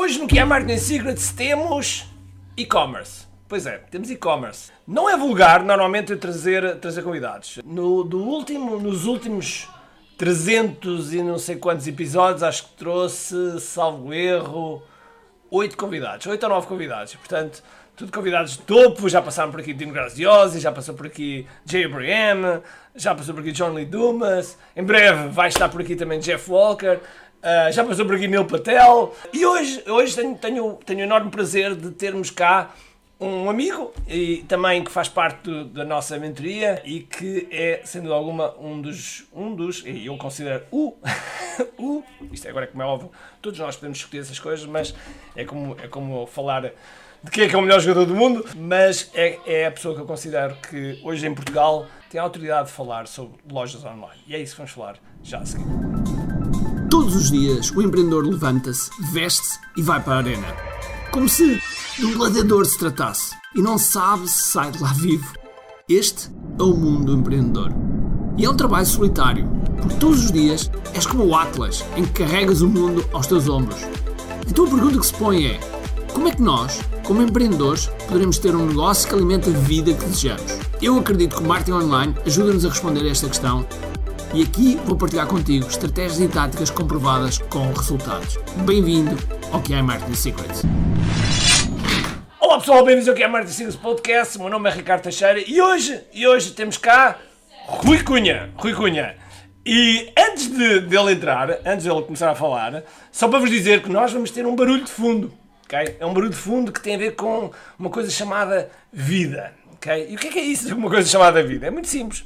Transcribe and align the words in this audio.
Hoje 0.00 0.20
no 0.20 0.28
que 0.28 0.38
é 0.38 0.44
Marketing 0.44 0.78
Secrets 0.78 1.32
temos 1.32 2.06
e-commerce. 2.56 3.26
Pois 3.48 3.66
é, 3.66 3.78
temos 3.90 4.08
e-commerce. 4.12 4.70
Não 4.86 5.10
é 5.10 5.16
vulgar 5.16 5.64
normalmente 5.64 6.12
eu 6.12 6.18
trazer, 6.20 6.76
trazer 6.76 7.02
convidados. 7.02 7.58
No, 7.64 8.04
do 8.04 8.22
último, 8.22 8.78
nos 8.78 9.06
últimos 9.06 9.68
300 10.16 11.14
e 11.14 11.20
não 11.20 11.36
sei 11.36 11.56
quantos 11.56 11.88
episódios, 11.88 12.44
acho 12.44 12.68
que 12.68 12.76
trouxe, 12.76 13.58
salvo 13.58 14.14
erro, 14.14 14.80
8 15.50 15.76
convidados, 15.76 16.24
8 16.28 16.44
ou 16.44 16.48
9 16.48 16.68
convidados. 16.68 17.16
Portanto, 17.16 17.60
tudo 17.96 18.12
convidados 18.12 18.52
de 18.52 18.58
topo, 18.58 19.08
já 19.08 19.20
passaram 19.20 19.50
por 19.50 19.58
aqui 19.58 19.74
Dino 19.74 19.92
Graziosi, 19.92 20.60
já 20.60 20.70
passou 20.70 20.94
por 20.94 21.08
aqui 21.08 21.44
Jay 21.66 21.84
Abraham, 21.84 22.62
já 22.94 23.12
passou 23.16 23.34
por 23.34 23.40
aqui 23.40 23.50
John 23.50 23.72
Lee 23.72 23.84
Dumas, 23.84 24.56
em 24.76 24.84
breve 24.84 25.26
vai 25.30 25.48
estar 25.48 25.68
por 25.68 25.80
aqui 25.80 25.96
também 25.96 26.20
Jeff 26.20 26.48
Walker, 26.48 27.00
uh, 27.42 27.72
já 27.72 27.84
passou 27.84 28.04
por 28.04 28.14
aqui 28.14 28.28
Neil 28.28 28.44
Patel, 28.44 29.14
e 29.32 29.44
hoje, 29.44 29.82
hoje 29.88 30.14
tenho, 30.14 30.36
tenho, 30.36 30.78
tenho 30.84 31.00
o 31.00 31.02
enorme 31.02 31.30
prazer 31.30 31.74
de 31.74 31.90
termos 31.90 32.30
cá 32.30 32.74
um 33.20 33.50
amigo 33.50 33.92
e 34.06 34.44
também 34.46 34.84
que 34.84 34.92
faz 34.92 35.08
parte 35.08 35.42
do, 35.42 35.64
da 35.64 35.84
nossa 35.84 36.16
mentoria 36.18 36.80
e 36.84 37.00
que 37.00 37.48
é, 37.50 37.82
dúvida 37.94 38.14
alguma, 38.14 38.54
um 38.58 38.80
dos, 38.80 39.26
um 39.34 39.54
dos 39.54 39.84
e 39.84 40.06
eu 40.06 40.16
considero 40.16 40.64
o, 40.70 40.94
o, 41.76 42.04
isto 42.32 42.48
agora 42.48 42.66
é 42.66 42.68
como 42.68 42.82
é 42.82 42.86
óbvio, 42.86 43.10
todos 43.42 43.58
nós 43.58 43.74
podemos 43.74 43.98
discutir 43.98 44.20
essas 44.20 44.38
coisas, 44.38 44.64
mas 44.66 44.94
é 45.34 45.44
como, 45.44 45.76
é 45.82 45.88
como 45.88 46.26
falar 46.26 46.72
de 47.22 47.30
quem 47.32 47.44
é 47.44 47.48
que 47.48 47.54
é 47.56 47.58
o 47.58 47.62
melhor 47.62 47.80
jogador 47.80 48.06
do 48.06 48.14
mundo, 48.14 48.44
mas 48.56 49.10
é, 49.12 49.38
é 49.44 49.66
a 49.66 49.70
pessoa 49.72 49.94
que 49.94 50.00
eu 50.00 50.06
considero 50.06 50.54
que 50.56 51.00
hoje 51.02 51.26
em 51.26 51.34
Portugal 51.34 51.86
tem 52.08 52.20
a 52.20 52.22
autoridade 52.22 52.68
de 52.68 52.74
falar 52.74 53.08
sobre 53.08 53.36
lojas 53.50 53.84
online. 53.84 54.22
E 54.26 54.36
é 54.36 54.38
isso 54.38 54.52
que 54.52 54.58
vamos 54.58 54.72
falar 54.72 54.96
já 55.22 55.38
a 55.38 55.46
seguir. 55.46 56.27
Todos 56.90 57.14
os 57.14 57.30
dias 57.30 57.70
o 57.70 57.82
empreendedor 57.82 58.24
levanta-se, 58.24 58.90
veste-se 59.12 59.58
e 59.76 59.82
vai 59.82 60.02
para 60.02 60.14
a 60.14 60.18
arena. 60.18 60.46
Como 61.12 61.28
se 61.28 61.60
de 61.98 62.06
um 62.06 62.16
gladiador 62.16 62.64
se 62.64 62.78
tratasse 62.78 63.34
e 63.54 63.60
não 63.60 63.76
sabe 63.76 64.26
se 64.26 64.48
sai 64.50 64.70
de 64.70 64.82
lá 64.82 64.92
vivo. 64.94 65.34
Este 65.86 66.30
é 66.58 66.62
o 66.62 66.74
mundo 66.74 67.06
do 67.06 67.20
empreendedor. 67.20 67.72
E 68.38 68.44
é 68.46 68.50
um 68.50 68.56
trabalho 68.56 68.86
solitário, 68.86 69.46
porque 69.82 69.96
todos 69.96 70.24
os 70.24 70.32
dias 70.32 70.70
és 70.94 71.04
como 71.04 71.26
o 71.26 71.36
Atlas, 71.36 71.84
em 71.94 72.04
que 72.04 72.24
carregas 72.24 72.62
o 72.62 72.68
mundo 72.68 73.04
aos 73.12 73.26
teus 73.26 73.48
ombros. 73.48 73.80
Então 74.48 74.64
a 74.64 74.70
pergunta 74.70 74.98
que 74.98 75.06
se 75.06 75.14
põe 75.14 75.44
é: 75.44 75.60
como 76.14 76.28
é 76.28 76.30
que 76.30 76.42
nós, 76.42 76.80
como 77.04 77.20
empreendedores, 77.20 77.88
poderemos 78.06 78.38
ter 78.38 78.56
um 78.56 78.66
negócio 78.66 79.08
que 79.08 79.14
alimente 79.14 79.50
a 79.50 79.52
vida 79.52 79.92
que 79.92 80.06
desejamos? 80.06 80.58
Eu 80.80 80.98
acredito 80.98 81.36
que 81.36 81.42
o 81.42 81.46
marketing 81.46 81.72
online 81.72 82.14
ajuda-nos 82.24 82.64
a 82.64 82.70
responder 82.70 83.02
a 83.02 83.10
esta 83.10 83.28
questão 83.28 83.66
e 84.34 84.42
aqui 84.42 84.76
vou 84.84 84.96
partilhar 84.96 85.26
contigo 85.26 85.66
estratégias 85.66 86.20
e 86.20 86.28
táticas 86.28 86.70
comprovadas 86.70 87.38
com 87.38 87.72
resultados. 87.72 88.38
Bem-vindo 88.64 89.16
ao 89.52 89.62
que 89.62 89.72
é 89.72 89.80
Marketing 89.80 90.14
Secrets. 90.14 90.62
Olá 92.38 92.58
pessoal, 92.58 92.84
bem-vindos 92.84 93.08
ao 93.08 93.14
que 93.14 93.22
é 93.22 93.28
Martin 93.28 93.52
Silas 93.52 93.76
Podcast. 93.76 94.36
O 94.36 94.42
meu 94.42 94.50
nome 94.50 94.68
é 94.68 94.72
Ricardo 94.72 95.02
Teixeira 95.02 95.42
e 95.46 95.60
hoje, 95.60 96.00
e 96.12 96.26
hoje 96.26 96.50
temos 96.50 96.76
cá 96.76 97.18
Rui 97.66 98.02
Cunha. 98.02 98.50
Rui 98.56 98.74
Cunha. 98.74 99.16
E 99.64 100.12
antes 100.18 100.48
de, 100.48 100.80
dele 100.80 101.12
entrar, 101.12 101.50
antes 101.64 101.84
dele 101.84 102.02
começar 102.02 102.30
a 102.30 102.34
falar, 102.34 102.84
só 103.10 103.28
para 103.28 103.38
vos 103.38 103.50
dizer 103.50 103.82
que 103.82 103.90
nós 103.90 104.12
vamos 104.12 104.30
ter 104.30 104.46
um 104.46 104.54
barulho 104.54 104.84
de 104.84 104.90
fundo. 104.90 105.32
Okay? 105.64 105.96
É 106.00 106.06
um 106.06 106.12
barulho 106.12 106.30
de 106.30 106.36
fundo 106.36 106.72
que 106.72 106.80
tem 106.80 106.94
a 106.94 106.98
ver 106.98 107.14
com 107.14 107.50
uma 107.78 107.90
coisa 107.90 108.10
chamada 108.10 108.70
vida. 108.92 109.52
Okay? 109.74 110.08
E 110.10 110.16
o 110.16 110.18
que 110.18 110.28
é, 110.28 110.30
que 110.30 110.38
é 110.38 110.42
isso 110.42 110.66
de 110.66 110.74
uma 110.74 110.88
coisa 110.88 111.08
chamada 111.08 111.42
vida? 111.42 111.66
É 111.66 111.70
muito 111.70 111.88
simples. 111.88 112.24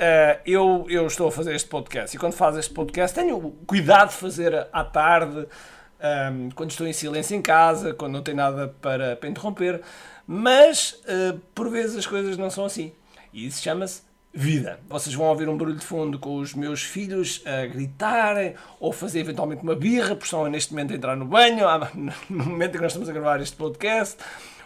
Uh, 0.00 0.40
eu, 0.46 0.86
eu 0.88 1.06
estou 1.06 1.28
a 1.28 1.30
fazer 1.30 1.54
este 1.54 1.68
podcast 1.68 2.16
e 2.16 2.18
quando 2.18 2.32
faz 2.32 2.56
este 2.56 2.72
podcast 2.72 3.14
tenho 3.14 3.50
cuidado 3.66 4.08
de 4.08 4.14
fazer 4.14 4.66
à 4.72 4.82
tarde 4.82 5.46
um, 6.32 6.48
quando 6.54 6.70
estou 6.70 6.86
em 6.86 6.92
silêncio 6.94 7.36
em 7.36 7.42
casa, 7.42 7.92
quando 7.92 8.12
não 8.14 8.22
tenho 8.22 8.38
nada 8.38 8.74
para, 8.80 9.14
para 9.16 9.28
interromper, 9.28 9.82
mas 10.26 10.92
uh, 11.04 11.38
por 11.54 11.68
vezes 11.68 11.98
as 11.98 12.06
coisas 12.06 12.38
não 12.38 12.48
são 12.48 12.64
assim. 12.64 12.92
E 13.30 13.46
isso 13.46 13.62
chama-se 13.62 14.00
vida. 14.32 14.80
Vocês 14.88 15.14
vão 15.14 15.26
ouvir 15.26 15.50
um 15.50 15.56
barulho 15.58 15.76
de 15.76 15.84
fundo 15.84 16.18
com 16.18 16.36
os 16.36 16.54
meus 16.54 16.82
filhos 16.82 17.42
a 17.44 17.66
gritarem 17.66 18.54
ou 18.78 18.94
fazer 18.94 19.20
eventualmente 19.20 19.62
uma 19.62 19.74
birra, 19.74 20.14
porque 20.14 20.24
estão 20.24 20.48
neste 20.48 20.72
momento 20.72 20.94
a 20.94 20.96
entrar 20.96 21.16
no 21.16 21.26
banho, 21.26 21.66
no 22.30 22.44
momento 22.46 22.70
em 22.70 22.76
que 22.78 22.82
nós 22.82 22.92
estamos 22.92 23.08
a 23.08 23.12
gravar 23.12 23.38
este 23.42 23.56
podcast, 23.56 24.16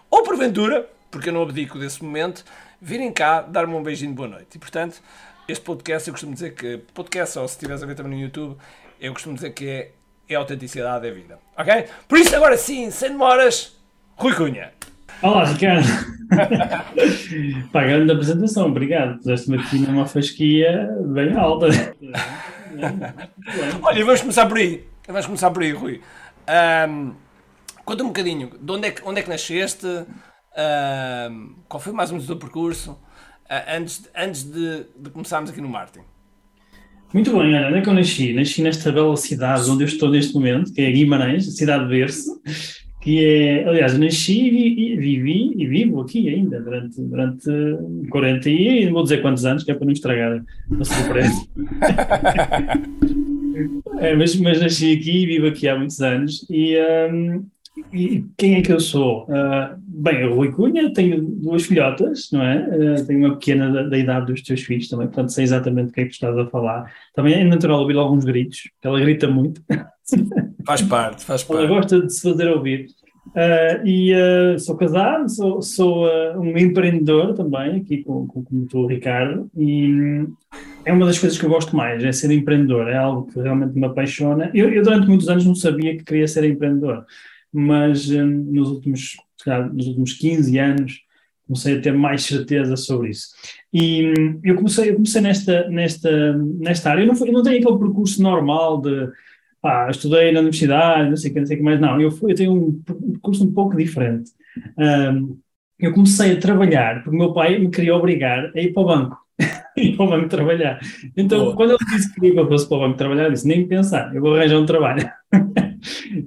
ou 0.08 0.22
porventura, 0.22 0.88
porque 1.10 1.30
eu 1.30 1.32
não 1.32 1.42
abdico 1.42 1.78
desse 1.78 2.04
momento, 2.04 2.44
virem 2.80 3.12
cá 3.12 3.42
dar-me 3.42 3.74
um 3.74 3.82
beijinho 3.82 4.10
de 4.10 4.16
boa 4.16 4.28
noite. 4.28 4.56
E 4.56 4.58
portanto, 4.58 5.00
este 5.48 5.64
podcast, 5.64 6.08
eu 6.08 6.14
costumo 6.14 6.34
dizer 6.34 6.54
que, 6.54 6.78
podcast, 6.92 7.38
ou 7.38 7.48
se 7.48 7.54
estiveres 7.54 7.82
a 7.82 7.86
ver 7.86 7.94
também 7.94 8.12
no 8.12 8.18
YouTube, 8.18 8.56
eu 9.00 9.12
costumo 9.12 9.34
dizer 9.34 9.50
que 9.50 9.68
é 9.68 9.90
é 10.28 10.34
autenticidade 10.34 11.06
da 11.06 11.14
vida. 11.14 11.38
Ok? 11.56 11.84
Por 12.08 12.18
isso, 12.18 12.34
agora 12.34 12.56
sim, 12.56 12.90
sem 12.90 13.10
demoras, 13.10 13.76
Rui 14.16 14.34
Cunha. 14.34 14.72
Olá, 15.22 15.44
Ricardo. 15.44 15.86
Pá, 17.72 17.84
grande 17.84 18.12
apresentação, 18.12 18.66
obrigado. 18.66 19.18
Puseste-me 19.18 19.58
aqui 19.58 19.78
numa 19.78 20.06
fasquia 20.06 20.88
bem 21.06 21.36
alta. 21.36 21.68
Olha, 23.82 24.04
vamos 24.04 24.20
começar 24.20 24.46
por 24.46 24.58
aí. 24.58 24.84
Vamos 25.06 25.26
começar 25.26 25.50
por 25.50 25.62
aí, 25.62 25.72
Rui. 25.72 26.00
Um, 26.88 27.12
conta 27.84 28.02
um 28.02 28.08
bocadinho, 28.08 28.50
de 28.60 28.72
onde 28.72 28.88
é 28.88 28.90
que, 28.90 29.02
onde 29.04 29.20
é 29.20 29.22
que 29.22 29.30
nasceste? 29.30 29.86
Qual 31.68 31.80
foi 31.80 31.92
mais 31.92 32.10
ou 32.10 32.16
menos 32.16 32.24
o 32.24 32.32
teu 32.32 32.38
percurso? 32.38 32.98
Uh, 33.44 33.76
antes, 33.76 34.08
antes 34.16 34.44
de, 34.44 34.84
de 34.98 35.10
começarmos 35.10 35.50
aqui 35.50 35.60
no 35.60 35.68
marketing. 35.68 36.04
Muito 37.12 37.30
bem, 37.30 37.54
olha, 37.54 37.68
onde 37.68 37.78
é 37.78 37.80
que 37.80 37.88
eu 37.88 37.94
nasci? 37.94 38.32
Nasci 38.32 38.62
nesta 38.62 38.90
bela 38.90 39.16
cidade 39.16 39.70
onde 39.70 39.84
eu 39.84 39.86
estou 39.86 40.10
neste 40.10 40.34
momento, 40.34 40.72
que 40.72 40.80
é 40.80 40.90
Guimarães, 40.90 41.46
a 41.46 41.52
cidade 41.52 41.84
de 41.84 41.90
berço, 41.90 42.42
que 43.00 43.24
é, 43.24 43.68
aliás, 43.68 43.96
nasci 43.96 44.48
e 44.48 44.96
vivi 44.96 45.52
e 45.56 45.66
vivo 45.66 46.00
aqui 46.00 46.28
ainda 46.28 46.60
durante, 46.60 47.00
durante 47.00 47.48
40 48.10 48.50
e 48.50 48.90
vou 48.90 49.04
dizer 49.04 49.22
quantos 49.22 49.44
anos, 49.44 49.62
que 49.62 49.70
é 49.70 49.74
para 49.74 49.84
não 49.84 49.92
estragar 49.92 50.42
a 50.80 50.84
surpresa. 50.84 51.46
é, 54.00 54.16
mas, 54.16 54.34
mas 54.36 54.60
nasci 54.60 54.94
aqui 54.94 55.22
e 55.22 55.26
vivo 55.26 55.46
aqui 55.46 55.68
há 55.68 55.76
muitos 55.76 56.00
anos 56.00 56.44
e, 56.50 56.76
um, 57.12 57.46
e 57.92 58.24
quem 58.36 58.54
é 58.54 58.62
que 58.62 58.72
eu 58.72 58.78
sou? 58.78 59.24
Uh, 59.24 59.76
bem, 59.78 60.20
eu 60.20 60.34
Rui 60.34 60.52
Cunha, 60.52 60.92
tenho 60.92 61.20
duas 61.20 61.64
filhotas, 61.64 62.28
não 62.32 62.42
é? 62.42 62.68
Uh, 62.68 63.06
tenho 63.06 63.18
uma 63.20 63.34
pequena 63.34 63.70
da, 63.70 63.82
da, 63.82 63.98
idade 63.98 64.26
dos 64.26 64.42
teus 64.42 64.62
filhos 64.62 64.88
também, 64.88 65.08
portanto 65.08 65.32
sei 65.32 65.44
exatamente 65.44 65.90
o 65.90 65.92
que 65.92 66.00
é 66.02 66.04
que 66.04 66.12
estás 66.12 66.36
a 66.38 66.46
falar. 66.46 66.92
Também 67.14 67.34
é 67.34 67.44
natural 67.44 67.80
ouvir 67.80 67.96
alguns 67.96 68.24
gritos, 68.24 68.70
porque 68.74 68.86
ela 68.86 69.00
grita 69.00 69.28
muito. 69.28 69.62
Faz 70.66 70.80
parte, 70.80 71.24
faz 71.24 71.42
parte. 71.42 71.62
Ela 71.62 71.68
gosta 71.68 72.00
de 72.00 72.10
se 72.10 72.22
fazer 72.22 72.48
ouvir. 72.48 72.86
Uh, 73.28 73.86
e 73.86 74.58
sou 74.58 74.74
casado, 74.76 75.28
sou, 75.28 75.60
sou 75.60 76.06
um 76.38 76.56
empreendedor 76.56 77.34
também, 77.34 77.76
aqui 77.76 78.02
com, 78.02 78.26
com, 78.26 78.44
com 78.44 78.78
o 78.78 78.86
Ricardo, 78.86 79.50
e 79.54 79.92
hum, 79.92 80.34
é 80.84 80.92
uma 80.92 81.04
das 81.04 81.18
coisas 81.18 81.38
que 81.38 81.44
eu 81.44 81.50
gosto 81.50 81.76
mais, 81.76 82.02
é 82.02 82.12
ser 82.12 82.30
empreendedor, 82.30 82.88
é 82.88 82.96
algo 82.96 83.30
que 83.30 83.40
realmente 83.40 83.78
me 83.78 83.84
apaixona. 83.84 84.50
Eu, 84.54 84.70
eu 84.70 84.82
durante 84.82 85.06
muitos 85.06 85.28
anos 85.28 85.44
não 85.44 85.54
sabia 85.54 85.96
que 85.96 86.04
queria 86.04 86.26
ser 86.26 86.44
empreendedor 86.44 87.04
mas 87.54 88.10
um, 88.10 88.26
nos, 88.26 88.68
últimos, 88.68 89.16
nos 89.72 89.86
últimos 89.86 90.12
15 90.14 90.58
anos 90.58 91.04
comecei 91.46 91.78
a 91.78 91.80
ter 91.80 91.92
mais 91.92 92.24
certeza 92.24 92.76
sobre 92.76 93.10
isso. 93.10 93.28
E 93.72 94.12
um, 94.18 94.40
eu 94.42 94.56
comecei, 94.56 94.90
eu 94.90 94.94
comecei 94.94 95.20
nesta, 95.20 95.68
nesta, 95.68 96.32
nesta 96.32 96.90
área, 96.90 97.02
eu 97.02 97.06
não, 97.06 97.14
fui, 97.14 97.28
eu 97.28 97.32
não 97.32 97.42
tenho 97.42 97.58
aquele 97.58 97.78
percurso 97.78 98.22
normal 98.22 98.80
de 98.80 99.08
ah, 99.62 99.88
estudei 99.90 100.32
na 100.32 100.40
universidade, 100.40 101.08
não 101.08 101.16
sei 101.16 101.30
o 101.30 101.34
que, 101.34 101.40
não 101.40 101.46
sei 101.46 101.56
o 101.56 101.58
que 101.58 101.64
mais, 101.64 101.80
não, 101.80 102.00
eu, 102.00 102.10
fui, 102.10 102.32
eu 102.32 102.36
tenho 102.36 102.52
um 102.52 102.82
percurso 102.82 103.44
um 103.44 103.52
pouco 103.52 103.76
diferente. 103.76 104.30
Um, 104.76 105.38
eu 105.78 105.92
comecei 105.92 106.32
a 106.32 106.40
trabalhar 106.40 107.02
porque 107.02 107.16
o 107.16 107.18
meu 107.18 107.32
pai 107.32 107.58
me 107.58 107.70
queria 107.70 107.94
obrigar 107.94 108.50
a 108.54 108.60
ir 108.60 108.72
para 108.72 108.82
o 108.82 108.86
banco. 108.86 109.18
ir 109.76 109.96
para 109.96 110.04
o 110.04 110.08
banco 110.08 110.28
trabalhar. 110.28 110.80
Então, 111.16 111.46
Boa. 111.46 111.56
quando 111.56 111.70
ele 111.70 111.96
disse 111.96 112.14
que 112.14 112.26
ia 112.26 112.34
para 112.34 112.42
o 112.42 112.78
banco 112.78 112.96
trabalhar, 112.96 113.24
eu 113.24 113.32
disse: 113.32 113.48
nem 113.48 113.66
pensar, 113.66 114.14
eu 114.14 114.20
vou 114.20 114.34
arranjar 114.34 114.58
um 114.58 114.66
trabalho. 114.66 115.08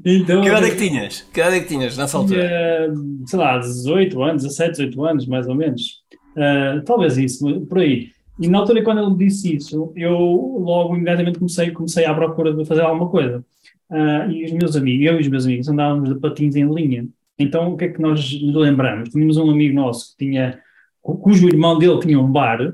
então, 0.06 0.42
que 0.42 0.48
idade 0.48 0.66
é 0.66 0.70
que 0.72 0.78
tinhas? 0.78 1.22
Que 1.34 1.40
idade 1.40 1.56
é 1.56 1.60
que 1.62 1.68
tinhas 1.68 1.98
nessa 1.98 2.18
altura? 2.18 2.48
Tinha, 2.92 3.26
sei 3.26 3.40
lá, 3.40 3.58
18 3.58 4.24
anos, 4.24 4.44
17, 4.44 4.72
18 4.72 5.06
anos, 5.06 5.28
mais 5.28 5.48
ou 5.48 5.56
menos. 5.56 6.04
Uh, 6.36 6.84
talvez 6.86 7.18
isso, 7.18 7.62
por 7.62 7.80
aí. 7.80 8.10
E 8.40 8.48
na 8.48 8.60
altura, 8.60 8.84
quando 8.84 9.00
ele 9.00 9.10
me 9.10 9.18
disse 9.18 9.56
isso, 9.56 9.92
eu 9.96 10.16
logo 10.16 10.96
imediatamente 10.96 11.40
comecei, 11.40 11.72
comecei 11.72 12.06
à 12.06 12.14
procura 12.14 12.54
de 12.54 12.66
fazer 12.66 12.82
alguma 12.82 13.10
coisa. 13.10 13.44
Uh, 13.90 14.30
e 14.32 14.46
os 14.46 14.52
meus 14.52 14.76
amigos, 14.76 15.06
eu 15.08 15.18
e 15.18 15.22
os 15.22 15.28
meus 15.28 15.46
amigos 15.46 15.68
andávamos 15.68 16.10
de 16.10 16.20
patins 16.20 16.56
em 16.56 16.72
linha. 16.72 17.08
Então, 17.40 17.74
o 17.74 17.78
que 17.78 17.86
é 17.86 17.88
que 17.90 18.02
nós 18.02 18.20
nos 18.42 18.56
lembramos? 18.56 19.10
Tínhamos 19.10 19.38
um 19.38 19.50
amigo 19.50 19.76
nosso 19.76 20.12
que 20.12 20.26
tinha, 20.26 20.60
cujo 21.02 21.48
irmão 21.48 21.78
dele 21.78 22.00
tinha 22.00 22.20
um 22.20 22.32
bar, 22.32 22.74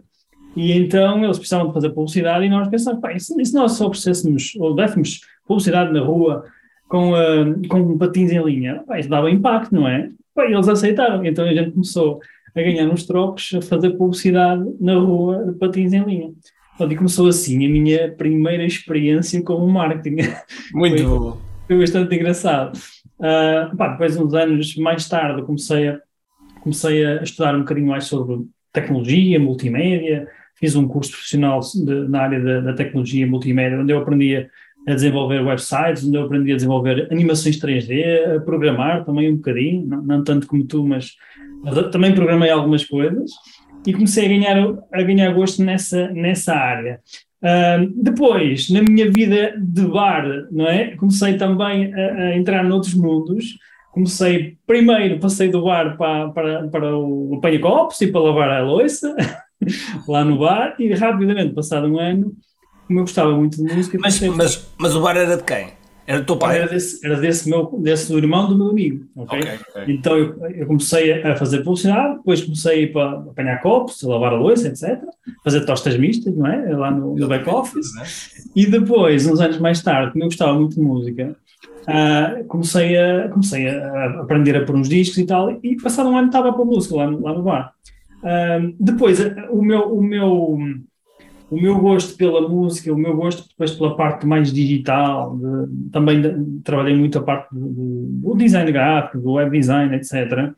e 0.56 0.72
então 0.74 1.24
eles 1.24 1.38
precisavam 1.38 1.68
de 1.68 1.74
fazer 1.74 1.90
publicidade 1.90 2.46
e 2.46 2.50
nós 2.50 2.68
pensamos, 2.68 3.02
pá, 3.02 3.12
e 3.14 3.20
se 3.20 3.54
nós 3.54 3.74
só 3.74 3.88
oferecêssemos 3.88 4.54
ou 4.60 4.76
dessemos 4.76 5.22
publicidade 5.48 5.92
na 5.92 6.02
rua 6.02 6.46
com, 6.94 7.14
uh, 7.14 7.68
com 7.68 7.98
patins 7.98 8.32
em 8.32 8.44
linha, 8.44 8.84
pá, 8.86 9.00
isso 9.00 9.10
dava 9.10 9.32
impacto, 9.32 9.74
não 9.74 9.88
é? 9.88 10.12
Pá, 10.36 10.46
eles 10.46 10.68
aceitaram, 10.68 11.26
então 11.26 11.44
a 11.44 11.52
gente 11.52 11.72
começou 11.72 12.20
a 12.56 12.62
ganhar 12.62 12.88
uns 12.88 13.04
trocos, 13.08 13.52
a 13.56 13.64
fazer 13.64 13.98
publicidade 13.98 14.64
na 14.80 14.94
rua 14.94 15.44
de 15.44 15.58
patins 15.58 15.92
em 15.92 16.04
linha. 16.04 16.32
e 16.80 16.96
começou 16.96 17.28
assim 17.28 17.66
a 17.66 17.70
minha 17.70 18.12
primeira 18.12 18.64
experiência 18.64 19.42
como 19.42 19.68
marketing. 19.68 20.18
Muito 20.72 20.98
foi, 20.98 21.20
bom. 21.20 21.38
Foi 21.66 21.80
bastante 21.80 22.14
engraçado. 22.14 22.78
Uh, 23.18 23.76
pá, 23.76 23.88
depois, 23.88 24.16
uns 24.16 24.36
anos 24.36 24.76
mais 24.76 25.10
tarde, 25.10 25.42
comecei 25.42 25.88
a, 25.88 26.00
comecei 26.62 27.04
a 27.04 27.24
estudar 27.24 27.56
um 27.56 27.62
bocadinho 27.62 27.88
mais 27.88 28.04
sobre 28.04 28.46
tecnologia, 28.72 29.40
multimédia, 29.40 30.28
fiz 30.58 30.76
um 30.76 30.88
curso 30.88 31.10
profissional 31.14 31.60
de, 31.60 32.08
na 32.08 32.22
área 32.22 32.40
da, 32.40 32.60
da 32.60 32.74
tecnologia 32.74 33.26
multimédia, 33.26 33.80
onde 33.80 33.92
eu 33.92 33.98
aprendia 33.98 34.48
a 34.88 34.94
desenvolver 34.94 35.42
websites, 35.42 36.06
onde 36.06 36.18
eu 36.18 36.24
aprendi 36.24 36.52
a 36.52 36.56
desenvolver 36.56 37.08
animações 37.12 37.60
3D, 37.60 38.36
a 38.36 38.40
programar 38.42 39.06
também 39.06 39.32
um 39.32 39.38
bocadinho, 39.38 39.86
não, 39.86 40.04
não 40.04 40.24
tanto 40.24 40.48
como 40.48 40.66
tu, 40.66 40.86
mas, 40.86 41.12
também 41.92 42.14
programei 42.14 42.50
algumas 42.50 42.84
coisas 42.84 43.32
e 43.86 43.94
comecei 43.94 44.26
a 44.26 44.30
ganhar, 44.30 44.78
a 44.92 45.02
ganhar 45.02 45.34
gosto 45.34 45.64
nessa, 45.64 46.10
nessa 46.10 46.54
área. 46.54 47.00
Uh, 47.42 47.92
depois, 48.02 48.70
na 48.70 48.82
minha 48.82 49.12
vida 49.12 49.54
de 49.58 49.86
bar, 49.86 50.26
não 50.50 50.66
é? 50.66 50.96
Comecei 50.96 51.36
também 51.36 51.94
a, 51.94 52.14
a 52.14 52.38
entrar 52.38 52.64
noutros 52.64 52.94
mundos. 52.94 53.58
Comecei, 53.92 54.58
primeiro, 54.66 55.20
passei 55.20 55.50
do 55.50 55.64
bar 55.64 55.98
para, 55.98 56.30
para, 56.30 56.68
para 56.68 56.98
o 56.98 57.36
apanha-copos 57.38 58.00
e 58.02 58.08
para 58.08 58.22
lavar 58.22 58.50
a 58.50 58.64
louça, 58.64 59.16
lá 60.08 60.24
no 60.24 60.40
bar, 60.40 60.76
e 60.80 60.94
rapidamente, 60.94 61.54
passado 61.54 61.88
um 61.88 62.00
ano, 62.00 62.34
como 62.94 63.00
eu 63.00 63.04
gostava 63.04 63.36
muito 63.36 63.58
de 63.58 63.74
música... 63.74 63.98
Mas, 64.00 64.20
mas, 64.22 64.68
mas 64.78 64.96
o 64.96 65.02
bar 65.02 65.18
era 65.18 65.36
de 65.36 65.44
quem? 65.44 65.72
Era 66.06 66.20
do 66.20 66.26
teu 66.26 66.38
pai? 66.38 66.58
Era 66.58 66.68
desse, 66.68 67.06
era 67.06 67.16
desse, 67.20 67.50
meu, 67.50 67.80
desse 67.80 68.12
do 68.12 68.18
irmão 68.18 68.48
do 68.48 68.58
meu 68.58 68.70
amigo. 68.70 69.06
Okay? 69.16 69.40
okay, 69.40 69.56
okay. 69.70 69.96
Então 69.96 70.18
eu, 70.18 70.48
eu, 70.48 70.68
comecei 70.68 71.24
a 71.24 71.36
fazer 71.36 71.64
publicidade, 71.64 72.18
depois 72.18 72.44
comecei 72.44 72.72
a 72.72 72.78
ir 72.78 72.92
para 72.92 73.12
apanhar 73.20 73.62
copos, 73.62 74.04
a 74.04 74.10
lavar 74.10 74.34
a 74.34 74.36
louça, 74.36 74.68
etc. 74.68 75.02
Fazer 75.44 75.66
tostas 75.66 75.98
mistas, 75.98 76.36
não 76.36 76.46
é? 76.46 76.76
Lá 76.76 76.92
no, 76.92 77.16
no 77.16 77.28
back-office. 77.28 77.88
E 78.54 78.66
depois, 78.66 79.26
uns 79.26 79.40
anos 79.40 79.58
mais 79.60 79.82
tarde, 79.82 80.12
como 80.12 80.26
eu 80.26 80.28
gostava 80.28 80.54
muito 80.54 80.76
de 80.76 80.82
música, 80.82 81.36
uh, 81.84 82.44
comecei, 82.48 82.98
a, 82.98 83.30
comecei 83.30 83.70
a 83.70 84.20
aprender 84.20 84.58
a 84.58 84.66
pôr 84.66 84.76
uns 84.76 84.90
discos 84.90 85.18
e 85.18 85.26
tal. 85.26 85.58
E 85.64 85.82
passado 85.82 86.10
um 86.10 86.18
ano 86.18 86.28
estava 86.28 86.50
a 86.50 86.54
pôr 86.54 86.66
música 86.66 86.98
lá, 86.98 87.06
lá 87.06 87.34
no 87.34 87.44
bar. 87.44 87.74
Uh, 88.20 88.76
depois, 88.78 89.20
o 89.50 89.62
meu. 89.62 89.94
O 89.94 90.04
meu 90.04 90.58
o 91.54 91.62
meu 91.62 91.80
gosto 91.80 92.18
pela 92.18 92.50
música, 92.50 92.92
o 92.92 92.98
meu 92.98 93.16
gosto 93.16 93.48
depois 93.48 93.72
pela 93.72 93.96
parte 93.96 94.26
mais 94.26 94.52
digital, 94.52 95.38
de, 95.38 95.90
também 95.92 96.20
de, 96.20 96.62
trabalhei 96.64 96.96
muito 96.96 97.20
a 97.20 97.22
parte 97.22 97.54
do, 97.54 98.08
do, 98.24 98.36
design 98.36 98.72
gráfico, 98.72 99.20
do 99.20 99.34
web 99.34 99.56
design, 99.56 99.96
etc. 99.96 100.14
Uh, 100.14 100.56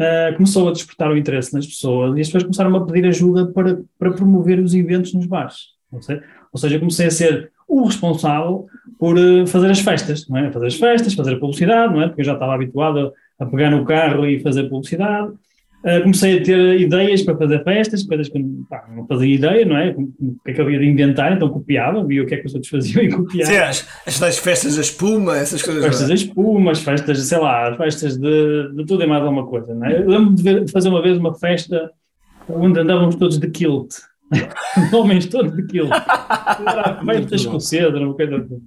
eh, 0.00 0.32
começou 0.32 0.68
a 0.68 0.72
despertar 0.72 1.10
o 1.10 1.18
interesse 1.18 1.52
nas 1.52 1.66
pessoas 1.66 2.16
e 2.16 2.22
as 2.22 2.28
pessoas 2.28 2.44
começaram 2.44 2.74
a 2.74 2.86
pedir 2.86 3.06
ajuda 3.06 3.46
para, 3.52 3.82
para 3.98 4.12
promover 4.12 4.58
os 4.58 4.74
eventos 4.74 5.12
nos 5.12 5.26
bares. 5.26 5.76
Ou 5.92 6.58
seja, 6.58 6.78
comecei 6.78 7.06
a 7.06 7.10
ser 7.10 7.50
o 7.66 7.84
responsável 7.84 8.66
por 8.98 9.18
uh, 9.18 9.46
fazer 9.46 9.70
as 9.70 9.80
festas, 9.80 10.26
não 10.28 10.38
é? 10.38 10.50
Fazer 10.50 10.66
as 10.66 10.76
festas, 10.76 11.12
fazer 11.12 11.34
a 11.34 11.38
publicidade, 11.38 11.92
não 11.92 12.00
é? 12.00 12.08
Porque 12.08 12.22
eu 12.22 12.26
já 12.26 12.32
estava 12.32 12.54
habituado 12.54 13.12
a 13.38 13.44
pegar 13.44 13.70
no 13.70 13.84
carro 13.84 14.24
e 14.24 14.40
fazer 14.40 14.64
publicidade. 14.70 15.30
Uh, 15.84 16.02
comecei 16.02 16.38
a 16.38 16.42
ter 16.42 16.80
ideias 16.80 17.22
para 17.22 17.36
fazer 17.36 17.62
festas, 17.62 18.02
coisas 18.02 18.28
que 18.28 18.44
pá, 18.68 18.84
não 18.94 19.06
fazia 19.06 19.32
ideia, 19.32 19.64
não 19.64 19.76
é? 19.76 19.90
O 19.90 20.34
que 20.44 20.50
é 20.50 20.52
que 20.52 20.60
havia 20.60 20.78
de 20.78 20.86
inventar, 20.86 21.32
então 21.32 21.48
copiava, 21.48 22.04
via 22.04 22.22
o 22.22 22.26
que 22.26 22.34
é 22.34 22.38
que 22.38 22.46
os 22.46 22.54
outros 22.54 22.70
faziam 22.70 23.04
e 23.04 23.08
copiava. 23.08 23.50
Sim, 23.50 23.58
as, 23.58 24.22
as 24.22 24.38
festas 24.38 24.74
da 24.74 24.82
espuma, 24.82 25.36
essas 25.36 25.62
coisas. 25.62 25.84
Festas 25.84 26.08
da 26.08 26.14
espuma, 26.14 26.72
as 26.72 26.80
festas, 26.82 27.18
sei 27.20 27.38
lá, 27.38 27.68
as 27.68 27.76
festas 27.76 28.18
de, 28.18 28.72
de 28.74 28.86
tudo 28.86 29.04
e 29.04 29.06
mais 29.06 29.22
alguma 29.22 29.46
coisa, 29.46 29.72
não 29.72 29.86
é? 29.86 30.00
Eu 30.00 30.08
lembro 30.08 30.34
de, 30.34 30.42
ver, 30.42 30.68
fazer 30.68 30.88
uma 30.88 31.00
vez 31.00 31.16
uma 31.16 31.34
festa 31.38 31.92
onde 32.48 32.80
andávamos 32.80 33.14
todos 33.14 33.38
de 33.38 33.48
kilt. 33.48 33.94
Homens 34.92 35.26
todos 35.26 35.54
de 35.54 35.64
kilt. 35.64 35.90
Festas 37.06 37.46
com 37.46 37.60
cedro, 37.60 38.04
uma 38.04 38.14
coisa 38.14 38.36
assim. 38.36 38.60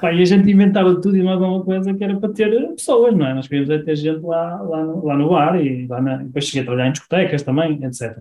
Pá, 0.00 0.12
e 0.12 0.22
a 0.22 0.24
gente 0.24 0.48
inventava 0.48 1.00
tudo 1.00 1.16
e 1.16 1.22
mais 1.22 1.40
uma 1.40 1.62
coisa 1.64 1.92
que 1.92 2.04
era 2.04 2.16
para 2.18 2.32
ter 2.32 2.50
pessoas, 2.68 3.16
não 3.16 3.26
é? 3.26 3.34
Nós 3.34 3.48
queríamos 3.48 3.70
é 3.70 3.78
ter 3.78 3.96
gente 3.96 4.20
lá, 4.24 4.62
lá, 4.62 4.84
no, 4.84 5.04
lá 5.04 5.16
no 5.16 5.28
bar 5.28 5.60
e 5.60 5.88
lá 5.88 6.00
na, 6.00 6.16
depois 6.18 6.44
cheguei 6.44 6.62
a 6.62 6.64
trabalhar 6.64 6.88
em 6.88 6.92
discotecas 6.92 7.42
também, 7.42 7.84
etc. 7.84 8.16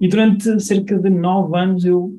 E 0.00 0.06
durante 0.06 0.60
cerca 0.60 0.96
de 0.96 1.10
nove 1.10 1.58
anos 1.58 1.84
eu, 1.84 2.16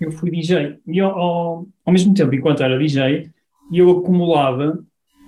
eu 0.00 0.12
fui 0.12 0.30
DJ. 0.30 0.78
E 0.86 1.00
ao, 1.00 1.66
ao, 1.84 1.92
mesmo 1.92 2.14
tempo, 2.14 2.34
enquanto 2.34 2.62
era 2.62 2.78
DJ, 2.78 3.30
eu 3.72 3.90
acumulava 3.98 4.78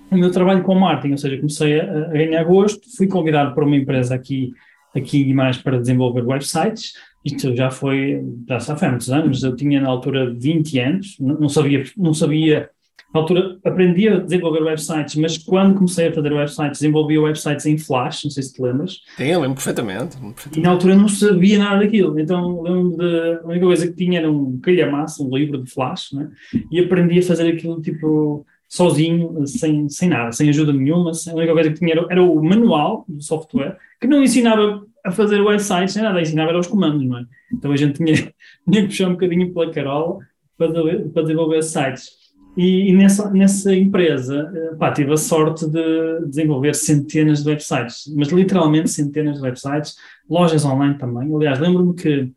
o 0.09 0.17
meu 0.17 0.31
trabalho 0.31 0.63
com 0.63 0.73
marketing, 0.75 1.11
ou 1.11 1.17
seja, 1.17 1.37
comecei 1.37 1.81
a, 1.81 2.05
a 2.05 2.11
ganhar 2.11 2.43
gosto, 2.45 2.81
fui 2.95 3.07
convidado 3.07 3.53
para 3.53 3.65
uma 3.65 3.75
empresa 3.75 4.15
aqui, 4.15 4.53
aqui 4.95 5.25
Guimarães 5.25 5.57
para 5.57 5.79
desenvolver 5.79 6.25
websites, 6.25 6.93
isto 7.25 7.53
já 7.53 7.69
foi, 7.69 8.23
já 8.47 8.59
foi 8.59 8.87
há 8.87 8.91
muitos 8.91 9.11
anos, 9.11 9.43
eu 9.43 9.55
tinha 9.57 9.81
na 9.81 9.89
altura 9.89 10.33
20 10.33 10.79
anos, 10.79 11.17
não 11.19 11.49
sabia, 11.49 11.83
não 11.97 12.13
sabia 12.13 12.69
na 13.13 13.21
altura 13.21 13.57
aprendi 13.63 14.07
a 14.07 14.19
desenvolver 14.19 14.61
websites, 14.61 15.15
mas 15.15 15.37
quando 15.37 15.75
comecei 15.75 16.07
a 16.07 16.13
fazer 16.13 16.31
websites, 16.31 16.79
desenvolvia 16.79 17.21
websites 17.21 17.65
em 17.65 17.77
Flash, 17.77 18.23
não 18.25 18.31
sei 18.31 18.43
se 18.43 18.53
te 18.53 18.61
lembras. 18.61 18.99
Sim, 19.17 19.25
eu 19.25 19.41
lembro 19.41 19.55
perfeitamente, 19.55 20.17
perfeitamente. 20.17 20.59
E 20.59 20.61
na 20.61 20.69
altura 20.69 20.95
não 20.95 21.07
sabia 21.07 21.57
nada 21.57 21.79
daquilo, 21.79 22.19
então 22.19 22.61
lembro 22.61 22.97
de, 22.97 23.39
a 23.43 23.47
única 23.47 23.65
coisa 23.65 23.87
que 23.87 23.93
tinha 23.93 24.19
era 24.19 24.31
um 24.31 24.59
calhamaço, 24.59 25.27
um 25.27 25.35
livro 25.35 25.63
de 25.63 25.71
Flash, 25.71 26.11
né? 26.13 26.29
e 26.71 26.79
aprendi 26.79 27.19
a 27.19 27.23
fazer 27.23 27.47
aquilo 27.49 27.81
tipo 27.81 28.45
sozinho, 28.67 29.45
sem, 29.47 29.89
sem 29.89 30.09
nada, 30.09 30.31
sem 30.31 30.47
ajuda 30.47 30.71
nenhuma. 30.71 31.11
A 31.11 31.33
única 31.33 31.53
coisa 31.53 31.71
que 31.71 31.79
tinha 31.79 31.93
era, 31.93 32.05
era, 32.11 32.23
o 32.23 32.41
manual 32.43 33.03
do 33.07 33.21
software, 33.21 33.75
que 33.99 34.05
não 34.05 34.21
ensinava 34.21 34.85
a 35.03 35.11
fazer 35.11 35.41
websites 35.41 35.95
nem 35.95 36.03
nada, 36.03 36.21
ensinava 36.21 36.49
era 36.49 36.59
os 36.59 36.67
comandos, 36.67 37.03
não 37.03 37.17
é? 37.17 37.25
Então 37.51 37.71
a 37.71 37.75
gente 37.75 37.93
tinha, 37.97 38.13
tinha 38.69 38.81
que 38.83 38.89
puxar 38.89 39.07
um 39.07 39.13
bocadinho 39.13 39.51
pela 39.51 39.71
carola 39.71 40.19
para, 40.55 40.71
para 40.71 41.21
desenvolver 41.23 41.63
sites. 41.63 42.18
E, 42.59 42.89
e, 42.89 42.93
nessa, 42.93 43.31
nessa 43.31 43.73
empresa, 43.73 44.51
eh, 44.53 44.75
pá, 44.75 44.91
tive 44.91 45.13
a 45.13 45.17
sorte 45.17 45.65
de 45.65 46.25
desenvolver 46.27 46.75
centenas 46.75 47.41
de 47.41 47.49
websites, 47.49 48.13
mas 48.13 48.27
literalmente 48.27 48.89
centenas 48.89 49.37
de 49.37 49.43
websites, 49.43 49.95
lojas 50.29 50.65
online 50.65 50.95
também. 50.95 51.33
Aliás, 51.33 51.57
lembro-me 51.57 51.93
que 51.95 52.29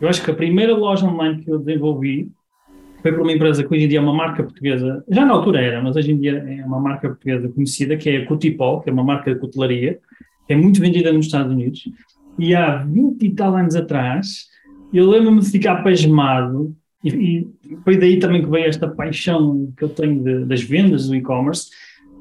eu 0.00 0.08
acho 0.08 0.24
que 0.24 0.30
a 0.30 0.34
primeira 0.34 0.74
loja 0.74 1.04
online 1.04 1.44
que 1.44 1.50
eu 1.50 1.58
desenvolvi 1.58 2.32
foi 3.02 3.12
para 3.12 3.20
uma 3.20 3.30
empresa 3.30 3.62
que 3.62 3.74
hoje 3.74 3.84
em 3.84 3.88
dia 3.88 3.98
é 3.98 4.00
uma 4.00 4.14
marca 4.14 4.42
portuguesa, 4.42 5.04
já 5.06 5.26
na 5.26 5.34
altura 5.34 5.60
era, 5.60 5.82
mas 5.82 5.96
hoje 5.96 6.12
em 6.12 6.18
dia 6.18 6.42
é 6.48 6.64
uma 6.64 6.80
marca 6.80 7.08
portuguesa 7.08 7.46
conhecida, 7.50 7.94
que 7.94 8.08
é 8.08 8.22
a 8.22 8.26
Cutipol, 8.26 8.80
que 8.80 8.88
é 8.88 8.92
uma 8.94 9.04
marca 9.04 9.34
de 9.34 9.38
cutelaria, 9.38 10.00
é 10.48 10.56
muito 10.56 10.80
vendida 10.80 11.12
nos 11.12 11.26
Estados 11.26 11.52
Unidos. 11.52 11.90
E 12.38 12.54
há 12.54 12.76
20 12.76 13.22
e 13.22 13.30
tal 13.34 13.54
anos 13.54 13.76
atrás, 13.76 14.46
eu 14.94 15.10
lembro-me 15.10 15.40
de 15.40 15.50
ficar 15.50 15.82
pasmado 15.82 16.74
e, 17.02 17.08
e, 17.08 17.76
foi 17.84 17.96
daí 17.96 18.18
também 18.18 18.42
que 18.42 18.50
veio 18.50 18.66
esta 18.66 18.88
paixão 18.88 19.72
que 19.76 19.84
eu 19.84 19.88
tenho 19.88 20.22
de, 20.22 20.44
das 20.44 20.62
vendas 20.62 21.08
do 21.08 21.14
e-commerce, 21.14 21.70